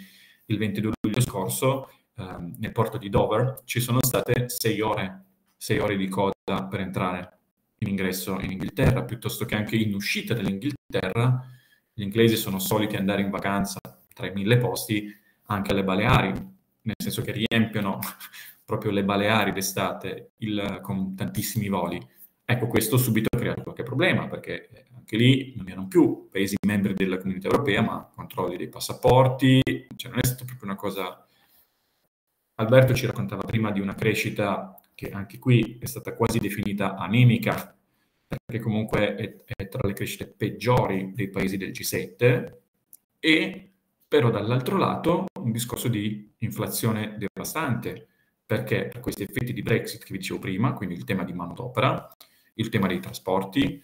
il 0.46 0.58
22 0.58 0.92
luglio 1.02 1.20
scorso 1.20 1.92
ehm, 2.16 2.56
nel 2.58 2.72
porto 2.72 2.98
di 2.98 3.08
Dover 3.08 3.60
ci 3.66 3.78
sono 3.78 4.00
state 4.02 4.48
sei 4.48 4.80
ore, 4.80 5.26
sei 5.56 5.78
ore 5.78 5.96
di 5.96 6.08
coda 6.08 6.34
per 6.68 6.80
entrare 6.80 7.38
in 7.78 7.86
ingresso 7.86 8.36
in 8.40 8.50
Inghilterra, 8.50 9.04
piuttosto 9.04 9.44
che 9.44 9.54
anche 9.54 9.76
in 9.76 9.94
uscita 9.94 10.34
dall'Inghilterra. 10.34 11.58
Gli 12.00 12.04
inglesi 12.04 12.36
sono 12.36 12.58
soliti 12.58 12.96
andare 12.96 13.20
in 13.20 13.28
vacanza 13.28 13.78
tra 14.14 14.26
i 14.26 14.32
mille 14.32 14.56
posti 14.56 15.14
anche 15.48 15.72
alle 15.72 15.84
Baleari, 15.84 16.30
nel 16.30 16.94
senso 16.96 17.20
che 17.20 17.30
riempiono 17.46 17.98
proprio 18.64 18.90
le 18.90 19.04
Baleari 19.04 19.52
d'estate 19.52 20.30
il, 20.38 20.78
con 20.80 21.14
tantissimi 21.14 21.68
voli. 21.68 22.00
Ecco, 22.42 22.68
questo 22.68 22.96
subito 22.96 23.28
ha 23.30 23.38
creato 23.38 23.62
qualche 23.62 23.82
problema, 23.82 24.28
perché 24.28 24.86
anche 24.96 25.16
lì 25.18 25.52
non 25.58 25.68
erano 25.68 25.88
più 25.88 26.28
paesi 26.30 26.56
membri 26.66 26.94
della 26.94 27.18
comunità 27.18 27.48
europea, 27.48 27.82
ma 27.82 28.10
controlli 28.14 28.56
dei 28.56 28.70
passaporti, 28.70 29.60
cioè 29.94 30.10
non 30.10 30.20
è 30.22 30.26
stata 30.26 30.46
proprio 30.46 30.70
una 30.70 30.78
cosa... 30.78 31.28
Alberto 32.54 32.94
ci 32.94 33.04
raccontava 33.04 33.42
prima 33.42 33.70
di 33.72 33.80
una 33.80 33.94
crescita 33.94 34.74
che 34.94 35.10
anche 35.10 35.38
qui 35.38 35.76
è 35.78 35.84
stata 35.84 36.14
quasi 36.14 36.38
definita 36.38 36.96
anemica, 36.96 37.78
perché 38.44 38.62
comunque 38.62 39.14
è, 39.14 39.36
è 39.56 39.68
tra 39.68 39.86
le 39.86 39.92
crescite 39.92 40.26
peggiori 40.28 41.12
dei 41.12 41.28
paesi 41.30 41.56
del 41.56 41.70
G7, 41.70 42.54
e 43.18 43.72
però 44.06 44.30
dall'altro 44.30 44.76
lato 44.76 45.26
un 45.40 45.52
discorso 45.52 45.88
di 45.88 46.32
inflazione 46.38 47.16
devastante, 47.18 48.08
perché 48.44 48.88
per 48.88 49.00
questi 49.00 49.22
effetti 49.22 49.52
di 49.52 49.62
Brexit 49.62 50.02
che 50.02 50.12
vi 50.12 50.18
dicevo 50.18 50.40
prima, 50.40 50.72
quindi 50.72 50.94
il 50.96 51.04
tema 51.04 51.22
di 51.24 51.32
manodopera, 51.32 52.08
il 52.54 52.68
tema 52.68 52.86
dei 52.88 53.00
trasporti, 53.00 53.82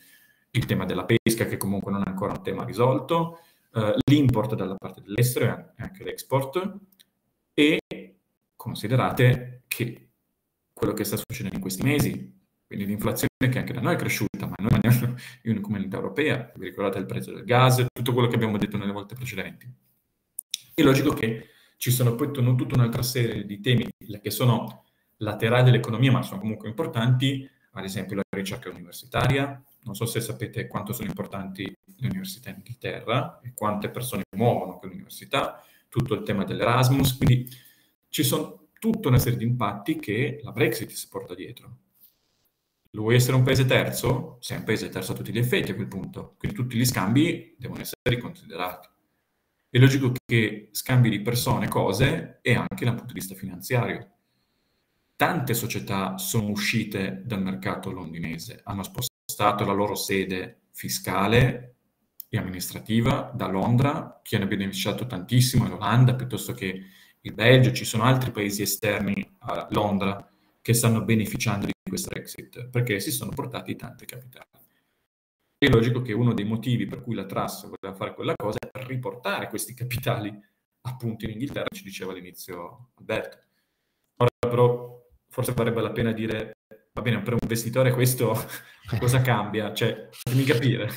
il 0.51 0.65
tema 0.65 0.85
della 0.85 1.05
pesca 1.05 1.47
che 1.47 1.57
comunque 1.57 1.93
non 1.93 2.03
è 2.05 2.09
ancora 2.09 2.33
un 2.33 2.43
tema 2.43 2.65
risolto, 2.65 3.41
eh, 3.73 3.95
l'import 4.07 4.55
dalla 4.55 4.75
parte 4.75 5.03
dell'estero 5.03 5.73
e 5.77 5.83
anche 5.83 6.03
l'export, 6.03 6.79
e 7.55 7.79
considerate 8.57 9.63
che 9.69 10.09
quello 10.73 10.93
che 10.93 11.05
sta 11.05 11.17
succedendo 11.17 11.57
in 11.57 11.63
questi 11.63 11.83
mesi. 11.83 12.35
Quindi 12.67 12.87
l'inflazione 12.87 13.49
che 13.49 13.59
anche 13.59 13.73
da 13.73 13.81
noi 13.81 13.95
è 13.95 13.97
cresciuta, 13.97 14.36
noi 14.59 14.81
rimaniamo 14.81 15.17
in 15.45 15.61
comunità 15.61 15.97
europea, 15.97 16.53
vi 16.57 16.67
ricordate 16.67 16.99
il 16.99 17.07
prezzo 17.07 17.33
del 17.33 17.45
gas, 17.45 17.85
tutto 17.93 18.13
quello 18.13 18.29
che 18.29 18.37
abbiamo 18.37 18.59
detto 18.59 18.77
nelle 18.77 18.93
volte 18.93 19.15
precedenti. 19.15 19.69
È 20.75 20.83
logico 20.83 21.13
che 21.13 21.49
ci 21.77 21.91
sono 21.91 22.15
poi 22.15 22.31
tutta 22.33 22.75
un'altra 22.75 23.03
serie 23.03 23.45
di 23.45 23.61
temi 23.61 23.87
che 24.21 24.31
sono 24.31 24.85
laterali 25.19 25.65
dell'economia, 25.65 26.13
ma 26.13 26.23
sono 26.23 26.41
comunque 26.41 26.69
importanti, 26.69 27.49
ad 27.73 27.85
esempio 27.85 28.17
la 28.17 28.23
ricerca 28.31 28.71
universitaria. 28.71 29.63
Non 29.83 29.95
so 29.95 30.05
se 30.05 30.21
sapete 30.21 30.67
quanto 30.67 30.93
sono 30.93 31.09
importanti 31.09 31.65
le 31.65 32.09
università 32.09 32.51
in 32.51 32.57
Inghilterra 32.57 33.41
e 33.41 33.53
quante 33.55 33.89
persone 33.89 34.25
muovono 34.37 34.79
quell'università, 34.79 35.63
tutto 35.89 36.15
il 36.15 36.23
tema 36.23 36.45
dell'Erasmus, 36.45 37.17
quindi 37.17 37.49
ci 38.09 38.25
sono 38.25 38.69
tutta 38.79 39.09
una 39.09 39.19
serie 39.19 39.39
di 39.39 39.45
impatti 39.45 39.97
che 39.99 40.41
la 40.43 40.53
Brexit 40.53 40.91
si 40.91 41.09
porta 41.09 41.35
dietro. 41.35 41.79
Vuoi 43.01 43.17
essere 43.17 43.37
un 43.37 43.43
paese 43.43 43.67
terzo? 43.67 44.39
Sei 44.41 44.57
un 44.57 44.65
paese 44.65 44.89
terzo 44.89 45.13
a 45.13 45.15
tutti 45.15 45.33
gli 45.33 45.39
effetti 45.39 45.71
a 45.71 45.75
quel 45.75 45.89
punto, 45.89 46.35
quindi 46.39 46.57
tutti 46.57 46.77
gli 46.77 46.85
scambi 46.85 47.55
devono 47.59 47.81
essere 47.81 48.01
riconsiderati. 48.05 48.89
È 49.69 49.79
logico 49.79 50.13
che 50.25 50.71
scambi 50.73 51.11
di 51.11 51.21
persone, 51.21 51.69
cose 51.69 52.39
e 52.41 52.55
anche 52.55 52.85
dal 52.85 52.95
punto 52.95 53.13
di 53.13 53.19
vista 53.21 53.35
finanziario. 53.35 54.11
Tante 55.15 55.55
società 55.55 56.17
sono 56.17 56.49
uscite 56.49 57.23
dal 57.25 57.43
mercato 57.43 57.91
londinese, 57.91 58.61
hanno 58.65 58.83
spostato 58.83 59.65
la 59.65 59.73
loro 59.73 59.95
sede 59.95 60.63
fiscale 60.73 61.77
e 62.29 62.39
amministrativa 62.39 63.31
da 63.35 63.47
Londra, 63.47 64.21
che 64.23 64.37
hanno 64.37 64.47
beneficiato 64.47 65.07
tantissimo 65.07 65.67
in 65.67 65.73
Olanda 65.73 66.15
piuttosto 66.15 66.53
che 66.53 66.83
il 67.21 67.35
Belgio, 67.35 67.73
ci 67.73 67.85
sono 67.85 68.05
altri 68.05 68.31
paesi 68.31 68.63
esterni 68.63 69.37
a 69.39 69.67
Londra 69.71 70.31
che 70.67 70.75
stanno 70.75 71.05
beneficiando 71.05 71.67
di 71.67 71.73
questo 71.89 72.09
Brexit 72.13 72.71
perché 72.71 72.99
si 72.99 73.13
sono 73.13 73.31
portati 73.31 73.77
tante 73.77 74.05
capitali. 74.05 74.49
È 75.57 75.69
logico 75.69 76.03
che 76.03 76.13
uno 76.13 76.35
dei 76.35 76.45
motivi 76.45 76.87
per 76.87 77.03
cui 77.03 77.15
la 77.15 77.25
Truss 77.25 77.71
voleva 77.71 77.97
fare 77.97 78.15
quella 78.15 78.33
cosa 78.35 78.59
è 78.59 78.69
per 78.69 78.85
riportare 78.85 79.49
questi 79.49 79.75
capitali 79.75 80.37
appunto 80.81 81.25
in 81.25 81.31
Inghilterra, 81.31 81.69
ci 81.73 81.85
diceva 81.85 82.11
all'inizio 82.11 82.91
Alberto. 82.97 83.39
Ora 84.17 84.29
però 84.41 85.07
forse 85.29 85.53
varrebbe 85.53 85.83
la 85.83 85.93
pena 85.93 86.11
dire, 86.11 86.57
va 86.93 87.01
bene, 87.01 87.23
per 87.23 87.35
un 87.35 87.39
investitore 87.43 87.93
questo 87.93 88.37
cosa 88.99 89.23
cambia? 89.23 89.73
Cioè, 89.73 90.09
fatemi 90.11 90.43
capire. 90.43 90.91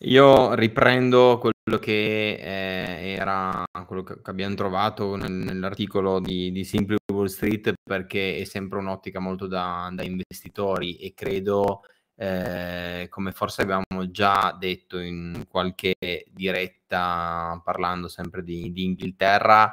Io 0.00 0.54
riprendo 0.54 1.38
quello 1.62 1.78
che 1.78 2.32
eh, 2.34 3.14
era 3.16 3.64
quello 3.86 4.02
che 4.02 4.18
abbiamo 4.24 4.54
trovato 4.54 5.14
nel, 5.14 5.30
nell'articolo 5.30 6.18
di, 6.18 6.50
di 6.50 6.64
Simply 6.64 6.96
Wall 7.12 7.26
Street 7.26 7.72
perché 7.82 8.38
è 8.38 8.44
sempre 8.44 8.78
un'ottica 8.78 9.20
molto 9.20 9.46
da, 9.46 9.88
da 9.92 10.02
investitori 10.02 10.96
e 10.96 11.14
credo, 11.14 11.82
eh, 12.16 13.06
come 13.08 13.32
forse 13.32 13.62
abbiamo 13.62 14.10
già 14.10 14.56
detto 14.58 14.98
in 14.98 15.44
qualche 15.48 15.94
diretta 16.30 17.60
parlando 17.64 18.08
sempre 18.08 18.42
di, 18.42 18.72
di 18.72 18.84
Inghilterra, 18.84 19.72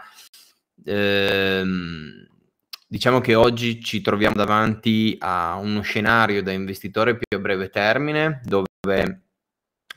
ehm, 0.86 2.28
diciamo 2.88 3.20
che 3.20 3.36
oggi 3.36 3.82
ci 3.82 4.02
troviamo 4.02 4.36
davanti 4.36 5.16
a 5.20 5.56
uno 5.56 5.82
scenario 5.82 6.44
da 6.44 6.52
investitore 6.52 7.18
più 7.18 7.38
a 7.38 7.42
breve 7.42 7.70
termine 7.70 8.42
dove 8.44 9.24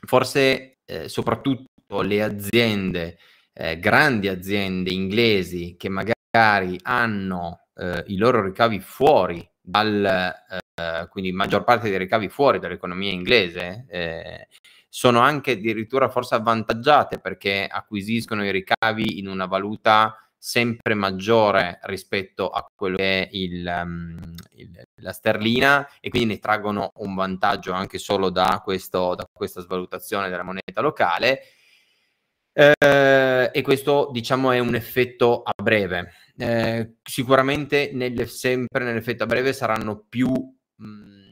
forse 0.05 0.77
eh, 0.85 1.07
soprattutto 1.07 1.71
le 2.01 2.23
aziende, 2.23 3.17
eh, 3.53 3.79
grandi 3.79 4.27
aziende 4.27 4.91
inglesi 4.91 5.75
che 5.77 5.89
magari 5.89 6.79
hanno 6.83 7.67
eh, 7.75 8.03
i 8.07 8.17
loro 8.17 8.43
ricavi 8.43 8.79
fuori 8.79 9.47
dal, 9.61 10.03
eh, 10.05 11.07
quindi 11.09 11.31
maggior 11.31 11.63
parte 11.63 11.89
dei 11.89 11.97
ricavi 11.97 12.29
fuori 12.29 12.59
dall'economia 12.59 13.11
inglese, 13.11 13.85
eh, 13.89 14.47
sono 14.89 15.19
anche 15.19 15.51
addirittura 15.51 16.09
forse 16.09 16.35
avvantaggiate 16.35 17.19
perché 17.19 17.67
acquisiscono 17.69 18.45
i 18.45 18.51
ricavi 18.51 19.17
in 19.19 19.27
una 19.27 19.45
valuta 19.45 20.15
sempre 20.37 20.93
maggiore 20.93 21.79
rispetto 21.83 22.49
a 22.49 22.65
quello 22.75 22.97
che 22.97 23.23
è 23.23 23.29
il, 23.31 23.65
um, 23.65 24.19
il, 24.55 24.83
la 25.01 25.13
sterlina 25.13 25.87
e 26.01 26.09
quindi 26.09 26.33
ne 26.33 26.39
traggono 26.39 26.91
un 26.95 27.15
vantaggio 27.15 27.71
anche 27.71 27.97
solo 27.97 28.29
da, 28.29 28.61
questo, 28.61 29.15
da 29.15 29.25
questa 29.31 29.61
svalutazione 29.61 30.29
della 30.29 30.43
moneta 30.43 30.81
locale. 30.81 31.39
Eh, 32.55 33.49
e 33.51 33.61
questo 33.63 34.09
diciamo 34.11 34.51
è 34.51 34.59
un 34.59 34.75
effetto 34.75 35.41
a 35.41 35.53
breve. 35.61 36.13
Eh, 36.37 36.97
sicuramente 37.03 37.91
nelle, 37.93 38.27
sempre 38.27 38.83
nell'effetto 38.83 39.23
a 39.23 39.25
breve 39.27 39.53
saranno 39.53 40.05
più 40.07 40.29
mh, 40.29 40.85
mm, 40.85 41.31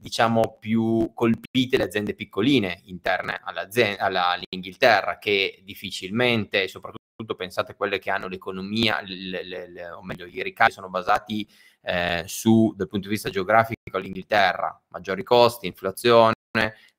diciamo 0.00 0.56
più 0.58 1.12
colpite 1.14 1.76
le 1.76 1.84
aziende 1.84 2.14
piccoline 2.14 2.80
interne 2.84 3.40
all'Inghilterra 3.42 5.18
che 5.18 5.60
difficilmente, 5.62 6.68
soprattutto 6.68 7.34
pensate 7.36 7.72
a 7.72 7.74
quelle 7.74 7.98
che 7.98 8.10
hanno 8.10 8.26
l'economia, 8.28 9.00
le, 9.02 9.44
le, 9.44 9.68
le, 9.68 9.90
o 9.90 10.02
meglio, 10.02 10.24
i 10.26 10.42
ricavi 10.42 10.72
sono 10.72 10.88
basati 10.88 11.46
eh, 11.82 12.24
su, 12.26 12.72
dal 12.76 12.88
punto 12.88 13.08
di 13.08 13.14
vista 13.14 13.28
geografico, 13.30 13.98
l'Inghilterra, 13.98 14.82
maggiori 14.88 15.22
costi, 15.22 15.66
inflazione, 15.66 16.34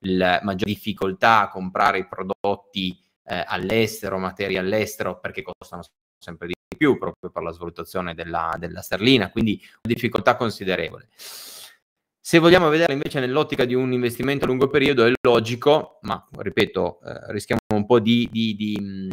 la 0.06 0.40
maggiore 0.44 0.72
difficoltà 0.72 1.42
a 1.42 1.50
comprare 1.50 2.00
i 2.00 2.08
prodotti 2.08 2.98
eh, 3.24 3.44
all'estero, 3.48 4.18
materie 4.18 4.58
all'estero, 4.58 5.20
perché 5.20 5.42
costano 5.42 5.84
sempre 6.18 6.48
di 6.48 6.54
più 6.78 6.98
proprio 6.98 7.30
per 7.32 7.44
la 7.44 7.52
svalutazione 7.52 8.14
della, 8.14 8.56
della 8.58 8.82
sterlina, 8.82 9.30
quindi 9.30 9.60
una 9.62 9.94
difficoltà 9.94 10.36
considerevole. 10.36 11.08
Se 12.24 12.40
vogliamo 12.40 12.70
vedere 12.70 12.94
invece 12.94 13.20
nell'ottica 13.20 13.66
di 13.66 13.74
un 13.74 13.92
investimento 13.92 14.46
a 14.46 14.48
lungo 14.48 14.68
periodo 14.68 15.06
è 15.06 15.12
logico, 15.22 16.00
ma 16.02 16.28
ripeto, 16.38 17.02
eh, 17.04 17.32
rischiamo 17.32 17.62
un 17.74 17.86
po' 17.86 18.00
di, 18.00 18.30
di, 18.32 18.56
di, 18.56 18.78
mm, 18.80 19.10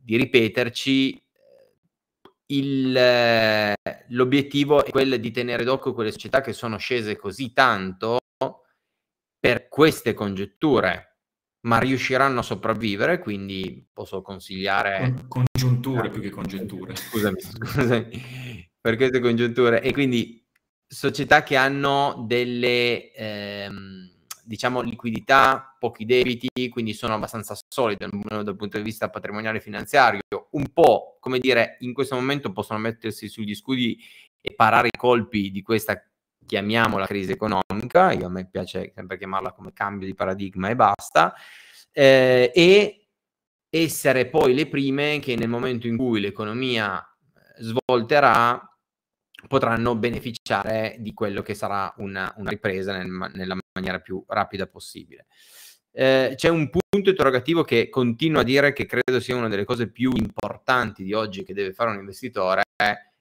di 0.00 0.16
ripeterci, 0.16 1.22
il, 2.46 2.96
eh, 2.96 3.74
l'obiettivo 4.08 4.84
è 4.84 4.90
quello 4.90 5.16
di 5.16 5.30
tenere 5.30 5.64
d'occhio 5.64 5.94
quelle 5.94 6.12
società 6.12 6.40
che 6.40 6.52
sono 6.52 6.76
scese 6.76 7.16
così 7.16 7.52
tanto 7.52 8.18
per 9.38 9.68
queste 9.68 10.14
congetture, 10.14 11.13
ma 11.64 11.78
riusciranno 11.78 12.40
a 12.40 12.42
sopravvivere, 12.42 13.18
quindi 13.18 13.86
posso 13.92 14.22
consigliare... 14.22 15.14
Con, 15.28 15.44
congiunture 15.52 16.10
più 16.10 16.20
che 16.20 16.30
congetture. 16.30 16.94
Scusami, 16.96 17.40
scusami, 17.40 18.68
per 18.80 18.96
queste 18.96 19.20
congiunture. 19.20 19.82
E 19.82 19.92
quindi 19.92 20.44
società 20.86 21.42
che 21.42 21.56
hanno 21.56 22.24
delle... 22.26 23.12
Ehm, 23.12 24.12
diciamo, 24.46 24.82
liquidità, 24.82 25.74
pochi 25.78 26.04
debiti, 26.04 26.68
quindi 26.68 26.92
sono 26.92 27.14
abbastanza 27.14 27.56
solide 27.66 28.08
dal 28.10 28.56
punto 28.56 28.76
di 28.76 28.82
vista 28.82 29.08
patrimoniale 29.08 29.56
e 29.56 29.62
finanziario, 29.62 30.20
un 30.50 30.66
po', 30.72 31.16
come 31.18 31.38
dire, 31.38 31.78
in 31.80 31.94
questo 31.94 32.14
momento 32.14 32.52
possono 32.52 32.78
mettersi 32.78 33.28
sugli 33.28 33.54
scudi 33.54 33.98
e 34.40 34.52
parare 34.52 34.88
i 34.88 34.98
colpi 34.98 35.50
di 35.50 35.62
questa, 35.62 35.98
chiamiamola 36.54 37.06
crisi 37.06 37.32
economica, 37.32 38.12
io 38.12 38.26
a 38.26 38.30
me 38.30 38.48
piace 38.48 38.92
sempre 38.94 39.18
chiamarla 39.18 39.50
come 39.50 39.72
cambio 39.72 40.06
di 40.06 40.14
paradigma 40.14 40.68
e 40.68 40.76
basta, 40.76 41.34
eh, 41.90 42.52
e 42.54 43.08
essere 43.68 44.26
poi 44.26 44.54
le 44.54 44.68
prime 44.68 45.18
che 45.18 45.34
nel 45.34 45.48
momento 45.48 45.88
in 45.88 45.96
cui 45.96 46.20
l'economia 46.20 47.04
svolterà 47.58 48.68
potranno 49.48 49.96
beneficiare 49.96 50.96
di 51.00 51.12
quello 51.12 51.42
che 51.42 51.54
sarà 51.54 51.92
una, 51.96 52.32
una 52.36 52.50
ripresa 52.50 52.96
nel, 52.96 53.08
nella 53.34 53.56
maniera 53.76 53.98
più 53.98 54.24
rapida 54.28 54.68
possibile. 54.68 55.26
Eh, 55.90 56.34
c'è 56.36 56.48
un 56.48 56.70
punto 56.70 57.10
interrogativo 57.10 57.64
che 57.64 57.88
continuo 57.88 58.40
a 58.40 58.44
dire 58.44 58.72
che 58.72 58.86
credo 58.86 59.18
sia 59.18 59.34
una 59.34 59.48
delle 59.48 59.64
cose 59.64 59.90
più 59.90 60.12
importanti 60.14 61.02
di 61.02 61.12
oggi 61.14 61.42
che 61.42 61.52
deve 61.52 61.72
fare 61.72 61.90
un 61.90 61.98
investitore 61.98 62.62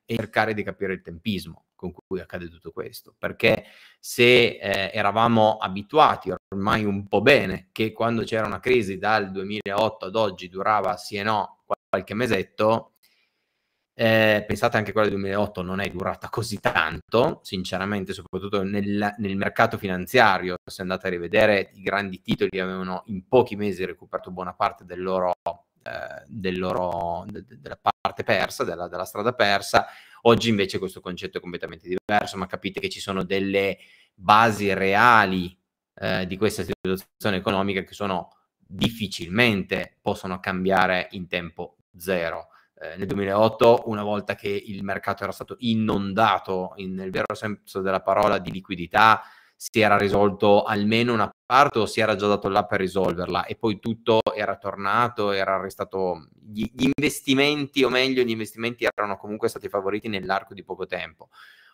è 0.06 0.16
cercare 0.16 0.54
di 0.54 0.64
capire 0.64 0.94
il 0.94 1.02
tempismo 1.02 1.66
con 1.76 1.92
cui 1.92 2.22
accade 2.22 2.48
tutto 2.48 2.72
questo, 2.72 3.14
perché 3.18 3.66
se 4.00 4.58
eh, 4.58 4.92
eravamo 4.94 5.58
abituati 5.58 6.34
ormai 6.54 6.86
un 6.86 7.08
po' 7.08 7.22
bene 7.22 7.70
che 7.74 7.92
quando 7.92 8.24
c'era 8.24 8.46
una 8.46 8.62
crisi 8.62 8.98
dal 8.98 9.32
2008 9.32 10.06
ad 10.06 10.16
oggi 10.16 10.48
durava 10.48 10.96
sì 10.96 11.18
e 11.18 11.24
no 11.24 11.64
qualche 11.90 12.14
mesetto, 12.14 12.94
eh, 13.96 14.44
pensate 14.48 14.78
anche 14.78 14.92
quella 14.92 15.08
del 15.08 15.18
2008 15.18 15.62
non 15.62 15.80
è 15.80 15.90
durata 15.90 16.30
così 16.30 16.60
tanto, 16.60 17.42
sinceramente, 17.44 18.14
soprattutto 18.14 18.64
nel, 18.64 19.14
nel, 19.18 19.36
mercato 19.36 19.78
finanziario. 19.78 20.56
Se 20.66 20.82
andate 20.82 21.08
a 21.08 21.10
rivedere 21.12 21.70
i 21.74 21.82
grandi 21.82 22.22
titoli, 22.22 22.60
avevano 22.60 23.04
in 23.08 23.28
pochi 23.28 23.56
mesi 23.56 23.86
recuperato 23.86 24.32
buona 24.32 24.54
parte 24.54 24.84
del 24.86 25.02
loro, 25.02 25.34
del 26.28 26.58
loro, 26.58 27.26
de, 27.28 27.44
de, 27.46 27.60
della 27.60 27.80
parte 27.80 28.24
persa, 28.24 28.64
della, 28.64 28.88
della, 28.88 29.06
strada 29.06 29.34
persa. 29.34 29.88
Oggi 30.22 30.50
invece 30.50 30.80
questo 30.80 31.02
concetto 31.02 31.38
è 31.38 31.42
completamente 31.42 31.88
diverso, 31.88 32.38
ma 32.38 32.48
capite 32.48 32.80
che 32.80 32.90
ci 32.90 33.00
sono 33.00 33.24
delle 33.24 33.78
basi 34.14 34.74
reali 34.74 35.58
eh, 35.96 36.26
di 36.28 36.38
questa 36.38 36.64
situazione 36.64 37.38
economica 37.38 37.84
che 37.84 37.94
sono 37.94 38.30
difficilmente 38.58 39.98
possono 40.02 40.40
cambiare 40.40 41.08
in 41.12 41.28
tempo 41.28 41.78
zero 41.96 42.48
eh, 42.84 42.98
nel 42.98 43.08
2008, 43.08 43.84
una 43.86 44.04
volta 44.04 44.36
che 44.36 44.50
il 44.50 44.84
mercato 44.84 45.24
era 45.24 45.32
stato 45.32 45.56
inondato, 45.60 46.74
in, 46.78 46.94
nel 46.94 47.12
vero 47.12 47.34
senso 47.34 47.82
della 47.82 48.02
parola, 48.02 48.40
di 48.40 48.52
liquidità, 48.52 49.22
si 49.56 49.80
era 49.80 49.98
risolto 49.98 50.64
almeno 50.64 51.14
una 51.14 51.32
parte 51.46 51.80
o 51.80 51.86
si 51.86 52.02
era 52.02 52.16
già 52.16 52.28
dato 52.28 52.50
là 52.50 52.66
per 52.66 52.80
risolverla 52.80 53.46
e 53.46 53.56
poi 53.56 53.80
tutto 53.80 54.20
era 54.36 54.58
tornato, 54.58 55.32
era 55.32 55.60
restato 55.60 56.28
gli, 56.42 56.70
investimenti 56.76 57.84
o 57.84 57.90
meglio 57.90 58.24
gli 58.24 58.32
investimenti 58.32 58.86
erano 58.86 59.18
comunque 59.18 59.50
stati 59.50 59.70
favoriti 59.70 60.08
nell'arco 60.08 60.54
di 60.54 60.64
poco 60.64 60.86
tempo. 60.86 61.30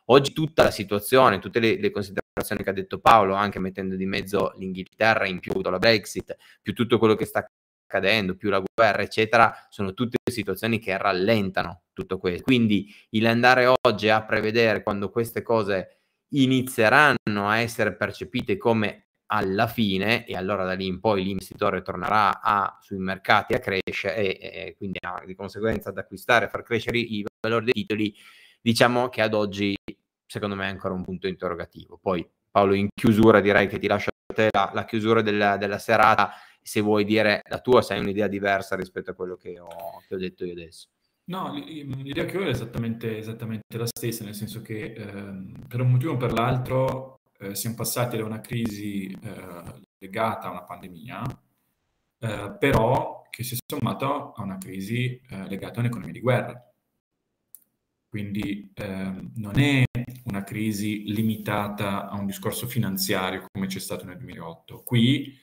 Oggi 0.06 0.34
tutta 0.34 0.63
la 0.63 0.72
situazione, 0.72 1.39
tutte 1.39 1.60
le, 1.60 1.80
le, 1.80 1.92
considerazioni 1.92 2.63
che 2.63 2.70
ha 2.70 2.74
detto 2.74 3.00
Paolo, 3.00 3.36
anche 3.36 3.60
mettendo 3.60 3.96
di 3.96 4.06
mezzo 4.06 4.54
l'Inghilterra 4.58 5.28
in 5.28 5.39
più 5.39 5.60
la 5.62 5.78
Brexit, 5.78 6.36
più 6.62 6.74
tutto 6.74 6.98
quello 6.98 7.15
che 7.15 7.26
sta 7.26 7.46
accadendo, 7.89 8.36
più 8.36 8.50
la 8.50 8.62
guerra, 8.62 9.02
eccetera, 9.02 9.68
sono 9.70 9.94
tutte 9.94 10.18
situazioni 10.24 10.80
che 10.80 10.98
rallentano 10.98 11.84
tutto 11.94 12.18
questo. 12.18 12.44
Quindi 12.44 12.94
il 13.12 13.26
andare 13.26 13.72
oggi 13.84 14.10
a 14.10 14.24
prevedere 14.24 14.84
quando 14.84 15.10
queste 15.10 15.42
cose 15.42 15.98
inizieranno 16.30 17.48
a 17.48 17.58
essere 17.60 17.96
percepite 17.96 18.58
come 18.58 19.10
alla 19.32 19.68
fine 19.68 20.26
e 20.26 20.36
allora 20.36 20.65
da 20.65 20.74
lì 20.74 20.88
in 20.88 21.00
poi 21.00 21.24
l'investitore 21.24 21.82
tornerà 21.82 22.42
a, 22.42 22.78
sui 22.82 22.98
mercati 22.98 23.54
a 23.54 23.60
crescere 23.60 24.15
e, 24.15 24.68
e 24.68 24.76
quindi 24.76 24.98
a, 25.02 25.22
di 25.26 25.36
conseguenza 25.36 25.89
ad 25.89 25.98
acquistare 25.98 26.46
e 26.46 26.50
far 26.50 26.63
crescere 26.63 26.98
i 26.98 27.24
valori 27.39 27.65
dei 27.65 27.74
titoli, 27.74 28.13
diciamo 28.60 29.10
che 29.10 29.22
ad 29.22 29.34
oggi 29.34 29.76
secondo 30.26 30.56
me 30.56 30.65
è 30.65 30.70
ancora 30.70 30.94
un 30.94 31.04
punto 31.04 31.28
interrogativo. 31.28 31.98
Poi 32.02 32.28
Paolo 32.50 32.74
in 32.74 32.88
chiusura 32.94 33.39
direi 33.39 33.68
che 33.68 33.78
ti 33.78 33.88
lascio 33.88 34.10
a 34.10 34.34
te 34.34 34.50
la, 34.52 34.72
la 34.74 34.86
chiusura 34.86 35.22
della, 35.22 35.58
della 35.58 35.78
serata 35.78 36.34
se 36.62 36.82
vuoi 36.82 37.04
dire 37.06 37.42
la 37.50 37.60
tua, 37.60 37.82
se 37.82 37.94
hai 37.94 38.00
un'idea 38.00 38.28
diversa 38.28 38.76
rispetto 38.76 39.12
a 39.12 39.13
quello 39.13 39.36
che 39.36 39.60
ho, 39.60 39.68
che 40.08 40.15
ho 40.15 40.18
detto 40.18 40.46
io 40.46 40.54
adesso. 40.54 40.88
No, 41.30 41.54
l'idea 41.54 42.26
che 42.26 42.38
ho 42.38 42.42
è 42.42 42.48
esattamente, 42.48 43.20
esattamente 43.20 43.78
la 43.78 43.86
stessa, 43.86 44.24
nel 44.24 44.34
senso 44.34 44.63
che 44.63 44.94
eh, 44.94 45.44
per 45.68 45.80
un 45.80 45.92
motivo 45.92 46.13
o 46.13 46.18
per 46.18 46.34
l'altro 46.34 47.20
eh, 47.38 47.54
siamo 47.54 47.76
passati 47.76 48.18
da 48.18 48.26
una 48.26 48.42
crisi 48.42 49.12
eh, 49.12 49.82
legata 50.00 50.48
a 50.48 50.52
una 50.52 50.63
pandemia, 50.63 51.22
eh, 52.18 52.56
però 52.58 53.28
che 53.30 53.44
si 53.44 53.54
è 53.54 53.58
sommata 53.63 54.34
a 54.36 54.42
una 54.42 54.58
crisi 54.58 55.22
eh, 55.30 55.48
legata 55.48 55.78
a 55.78 55.80
un'economia 55.82 56.13
di 56.13 56.20
guerra. 56.20 56.74
Quindi 58.08 58.72
ehm, 58.74 59.34
non 59.36 59.60
è 59.60 59.84
una 60.24 60.44
crisi 60.44 61.04
limitata 61.13 62.10
a 62.10 62.15
un 62.15 62.26
discorso 62.26 62.65
finanziario 62.65 63.46
come 63.52 63.68
c'è 63.68 63.80
stato 63.80 64.04
nel 64.04 64.18
2008. 64.18 64.82
Qui 64.84 65.39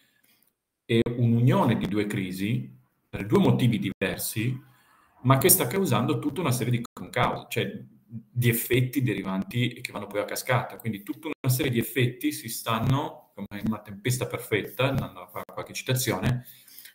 è 0.84 1.00
un'unione 1.04 1.76
di 1.76 1.86
due 1.86 2.06
crisi 2.06 2.76
per 3.08 3.24
due 3.24 3.38
motivi 3.38 3.78
diversi, 3.78 4.74
ma 5.26 5.38
che 5.38 5.48
sta 5.48 5.66
causando 5.66 6.20
tutta 6.20 6.40
una 6.40 6.52
serie 6.52 6.70
di 6.70 6.82
concause, 6.92 7.46
cioè 7.48 7.84
di 8.08 8.48
effetti 8.48 9.02
derivanti 9.02 9.80
che 9.80 9.90
vanno 9.90 10.06
poi 10.06 10.20
a 10.20 10.24
cascata. 10.24 10.76
Quindi 10.76 11.02
tutta 11.02 11.26
una 11.26 11.52
serie 11.52 11.72
di 11.72 11.80
effetti 11.80 12.30
si 12.30 12.48
stanno, 12.48 13.32
come 13.34 13.60
in 13.60 13.66
una 13.66 13.80
tempesta 13.80 14.26
perfetta, 14.26 14.88
andando 14.88 15.20
a 15.20 15.26
fare 15.26 15.44
qualche 15.52 15.72
citazione, 15.72 16.46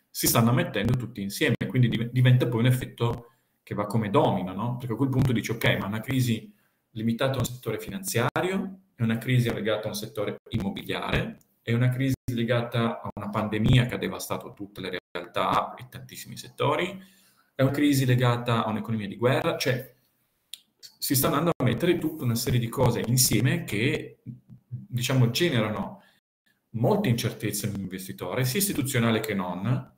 si 0.08 0.26
stanno 0.26 0.52
mettendo 0.52 0.96
tutti 0.96 1.20
insieme, 1.20 1.54
quindi 1.68 2.10
diventa 2.10 2.48
poi 2.48 2.60
un 2.60 2.66
effetto 2.66 3.32
che 3.62 3.74
va 3.74 3.86
come 3.86 4.08
domino, 4.08 4.52
no? 4.54 4.76
Perché 4.78 4.94
a 4.94 4.96
quel 4.96 5.10
punto 5.10 5.32
dici, 5.32 5.50
ok, 5.50 5.76
ma 5.78 5.86
una 5.86 6.00
crisi 6.00 6.52
limitata 6.92 7.36
a 7.36 7.38
un 7.40 7.44
settore 7.44 7.78
finanziario, 7.78 8.80
è 8.94 9.02
una 9.02 9.18
crisi 9.18 9.52
legata 9.52 9.86
a 9.86 9.88
un 9.88 9.94
settore 9.94 10.38
immobiliare, 10.48 11.38
è 11.60 11.74
una 11.74 11.90
crisi 11.90 12.14
legata 12.32 13.00
a 13.00 13.08
una 13.14 13.28
pandemia 13.28 13.86
che 13.86 13.94
ha 13.94 13.98
devastato 13.98 14.54
tutte 14.54 14.80
le 14.80 14.98
realtà 15.10 15.74
e 15.74 15.86
tantissimi 15.88 16.36
settori, 16.36 17.20
è 17.54 17.62
una 17.62 17.70
crisi 17.70 18.04
legata 18.04 18.64
a 18.64 18.70
un'economia 18.70 19.08
di 19.08 19.16
guerra, 19.16 19.56
cioè 19.56 19.94
si 20.78 21.14
sta 21.14 21.28
andando 21.28 21.50
a 21.56 21.64
mettere 21.64 21.98
tutta 21.98 22.24
una 22.24 22.34
serie 22.34 22.58
di 22.58 22.68
cose 22.68 23.02
insieme 23.06 23.64
che, 23.64 24.18
diciamo, 24.68 25.30
generano 25.30 26.02
molte 26.70 27.08
incertezze 27.08 27.68
nell'investitore, 27.68 28.44
sia 28.44 28.60
istituzionale 28.60 29.20
che 29.20 29.34
non, 29.34 29.92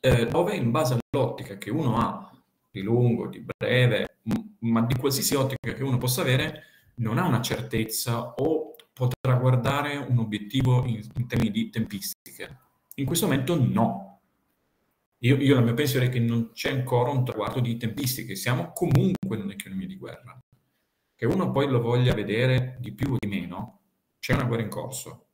eh, 0.00 0.26
dove 0.26 0.54
in 0.54 0.70
base 0.70 0.98
all'ottica 0.98 1.58
che 1.58 1.70
uno 1.70 1.96
ha 1.98 2.30
di 2.70 2.82
lungo, 2.82 3.28
di 3.28 3.44
breve, 3.44 4.18
ma 4.60 4.82
di 4.82 4.96
qualsiasi 4.96 5.34
ottica 5.34 5.72
che 5.72 5.82
uno 5.82 5.98
possa 5.98 6.22
avere, 6.22 6.64
non 6.96 7.18
ha 7.18 7.26
una 7.26 7.42
certezza 7.42 8.34
o 8.34 8.74
potrà 8.92 9.34
guardare 9.34 9.96
un 9.96 10.18
obiettivo 10.18 10.84
in, 10.86 11.00
in 11.16 11.26
termini 11.26 11.50
di 11.50 11.70
tempistiche. 11.70 12.58
In 12.96 13.06
questo 13.06 13.26
momento 13.26 13.56
no. 13.58 14.11
Io, 15.24 15.36
io, 15.36 15.54
la 15.54 15.60
mia 15.60 15.74
pensione 15.74 16.06
è 16.06 16.08
che 16.08 16.18
non 16.18 16.50
c'è 16.52 16.70
ancora 16.70 17.10
un 17.10 17.24
traguardo 17.24 17.60
di 17.60 17.76
tempistiche, 17.76 18.34
siamo 18.34 18.72
comunque 18.72 19.36
in 19.36 19.42
un'economia 19.42 19.86
di 19.86 19.96
guerra. 19.96 20.36
Che 21.14 21.26
uno 21.26 21.52
poi 21.52 21.68
lo 21.68 21.80
voglia 21.80 22.12
vedere 22.12 22.76
di 22.80 22.92
più 22.92 23.12
o 23.12 23.16
di 23.18 23.28
meno, 23.28 23.82
c'è 24.18 24.34
una 24.34 24.44
guerra 24.44 24.62
in 24.62 24.68
corso. 24.68 25.26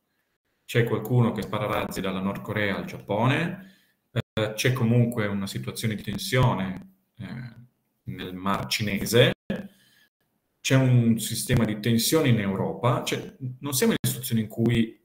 C'è 0.66 0.84
qualcuno 0.84 1.32
che 1.32 1.40
spara 1.40 1.64
razzi 1.64 2.02
dalla 2.02 2.20
Nord 2.20 2.42
Corea 2.42 2.76
al 2.76 2.84
Giappone, 2.84 3.76
eh, 4.12 4.52
c'è 4.52 4.74
comunque 4.74 5.26
una 5.26 5.46
situazione 5.46 5.94
di 5.94 6.02
tensione 6.02 6.96
eh, 7.16 7.54
nel 8.04 8.34
Mar 8.34 8.66
Cinese, 8.66 9.32
c'è 10.60 10.76
un 10.76 11.18
sistema 11.18 11.64
di 11.64 11.80
tensione 11.80 12.28
in 12.28 12.40
Europa, 12.40 13.02
cioè, 13.04 13.36
non 13.60 13.72
siamo 13.72 13.92
in 13.92 13.98
una 14.02 14.12
situazione 14.12 14.42
in 14.42 14.48
cui, 14.48 15.00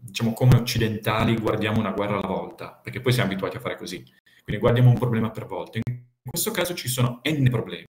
diciamo, 0.00 0.32
come 0.32 0.56
occidentali 0.56 1.36
guardiamo 1.36 1.78
una 1.78 1.92
guerra 1.92 2.16
alla 2.16 2.26
volta, 2.26 2.72
perché 2.72 3.00
poi 3.00 3.12
siamo 3.12 3.30
abituati 3.30 3.56
a 3.56 3.60
fare 3.60 3.76
così. 3.76 4.04
Quindi 4.42 4.60
guardiamo 4.60 4.90
un 4.90 4.98
problema 4.98 5.30
per 5.30 5.46
volta. 5.46 5.78
In 5.78 6.30
questo 6.30 6.50
caso 6.50 6.74
ci 6.74 6.88
sono 6.88 7.20
n 7.24 7.48
problemi, 7.50 7.86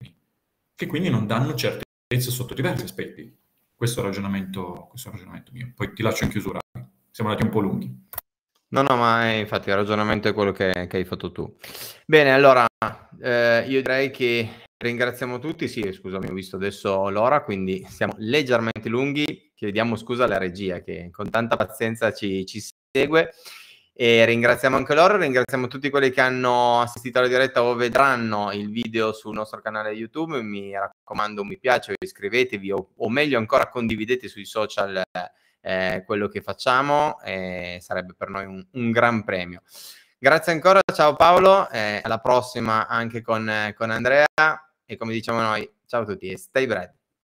che 0.74 0.86
quindi 0.86 1.08
non 1.08 1.26
danno 1.26 1.54
certezza 1.54 2.30
sotto 2.30 2.54
diversi 2.54 2.84
aspetti. 2.84 3.36
Questo 3.74 4.00
è 4.00 4.02
il 4.02 4.08
ragionamento, 4.08 4.86
questo 4.90 5.08
è 5.08 5.12
il 5.12 5.18
ragionamento 5.18 5.52
mio. 5.52 5.72
Poi 5.74 5.92
ti 5.92 6.02
lascio 6.02 6.24
in 6.24 6.30
chiusura. 6.30 6.58
Siamo 7.10 7.30
andati 7.30 7.46
un 7.46 7.52
po' 7.52 7.60
lunghi. 7.60 8.08
No, 8.68 8.82
no, 8.82 8.96
ma 8.96 9.30
infatti 9.32 9.68
il 9.70 9.74
ragionamento 9.74 10.28
è 10.28 10.34
quello 10.34 10.52
che, 10.52 10.86
che 10.88 10.96
hai 10.96 11.04
fatto 11.04 11.32
tu. 11.32 11.56
Bene, 12.06 12.32
allora 12.32 12.66
eh, 13.20 13.64
io 13.66 13.80
direi 13.80 14.10
che 14.10 14.48
ringraziamo 14.80 15.38
tutti. 15.38 15.68
Sì, 15.68 15.92
scusami, 15.92 16.28
ho 16.28 16.32
visto 16.32 16.56
adesso 16.56 17.08
l'ora, 17.10 17.42
quindi 17.42 17.84
siamo 17.88 18.14
leggermente 18.18 18.88
lunghi. 18.88 19.52
Chiediamo 19.54 19.94
scusa 19.96 20.24
alla 20.24 20.38
regia 20.38 20.80
che 20.80 21.10
con 21.10 21.28
tanta 21.30 21.56
pazienza 21.56 22.12
ci, 22.12 22.46
ci 22.46 22.62
segue. 22.90 23.32
E 23.92 24.24
ringraziamo 24.24 24.76
anche 24.76 24.94
loro, 24.94 25.18
ringraziamo 25.18 25.66
tutti 25.66 25.90
quelli 25.90 26.10
che 26.10 26.22
hanno 26.22 26.80
assistito 26.80 27.18
alla 27.18 27.28
diretta 27.28 27.62
o 27.62 27.74
vedranno 27.74 28.50
il 28.52 28.70
video 28.70 29.12
sul 29.12 29.34
nostro 29.34 29.60
canale 29.60 29.90
YouTube. 29.90 30.40
Mi 30.40 30.72
raccomando, 30.72 31.42
un 31.42 31.48
mi 31.48 31.58
piace, 31.58 31.96
iscrivetevi 31.98 32.72
o, 32.72 32.92
o 32.96 33.08
meglio 33.10 33.36
ancora 33.36 33.68
condividete 33.68 34.28
sui 34.28 34.46
social 34.46 35.02
eh, 35.60 36.02
quello 36.06 36.28
che 36.28 36.40
facciamo 36.40 37.20
e 37.20 37.78
sarebbe 37.82 38.14
per 38.16 38.30
noi 38.30 38.46
un, 38.46 38.66
un 38.72 38.90
gran 38.90 39.22
premio. 39.24 39.60
Grazie 40.18 40.52
ancora, 40.52 40.80
ciao 40.94 41.14
Paolo, 41.14 41.68
eh, 41.70 42.00
alla 42.02 42.18
prossima 42.20 42.86
anche 42.86 43.20
con, 43.20 43.72
con 43.76 43.90
Andrea 43.90 44.26
e 44.90 44.96
come 44.96 45.12
diciamo 45.12 45.40
noi, 45.40 45.70
ciao 45.86 46.02
a 46.02 46.04
tutti 46.04 46.26
e 46.26 46.36
stay 46.36 46.66
bread. 46.66 46.99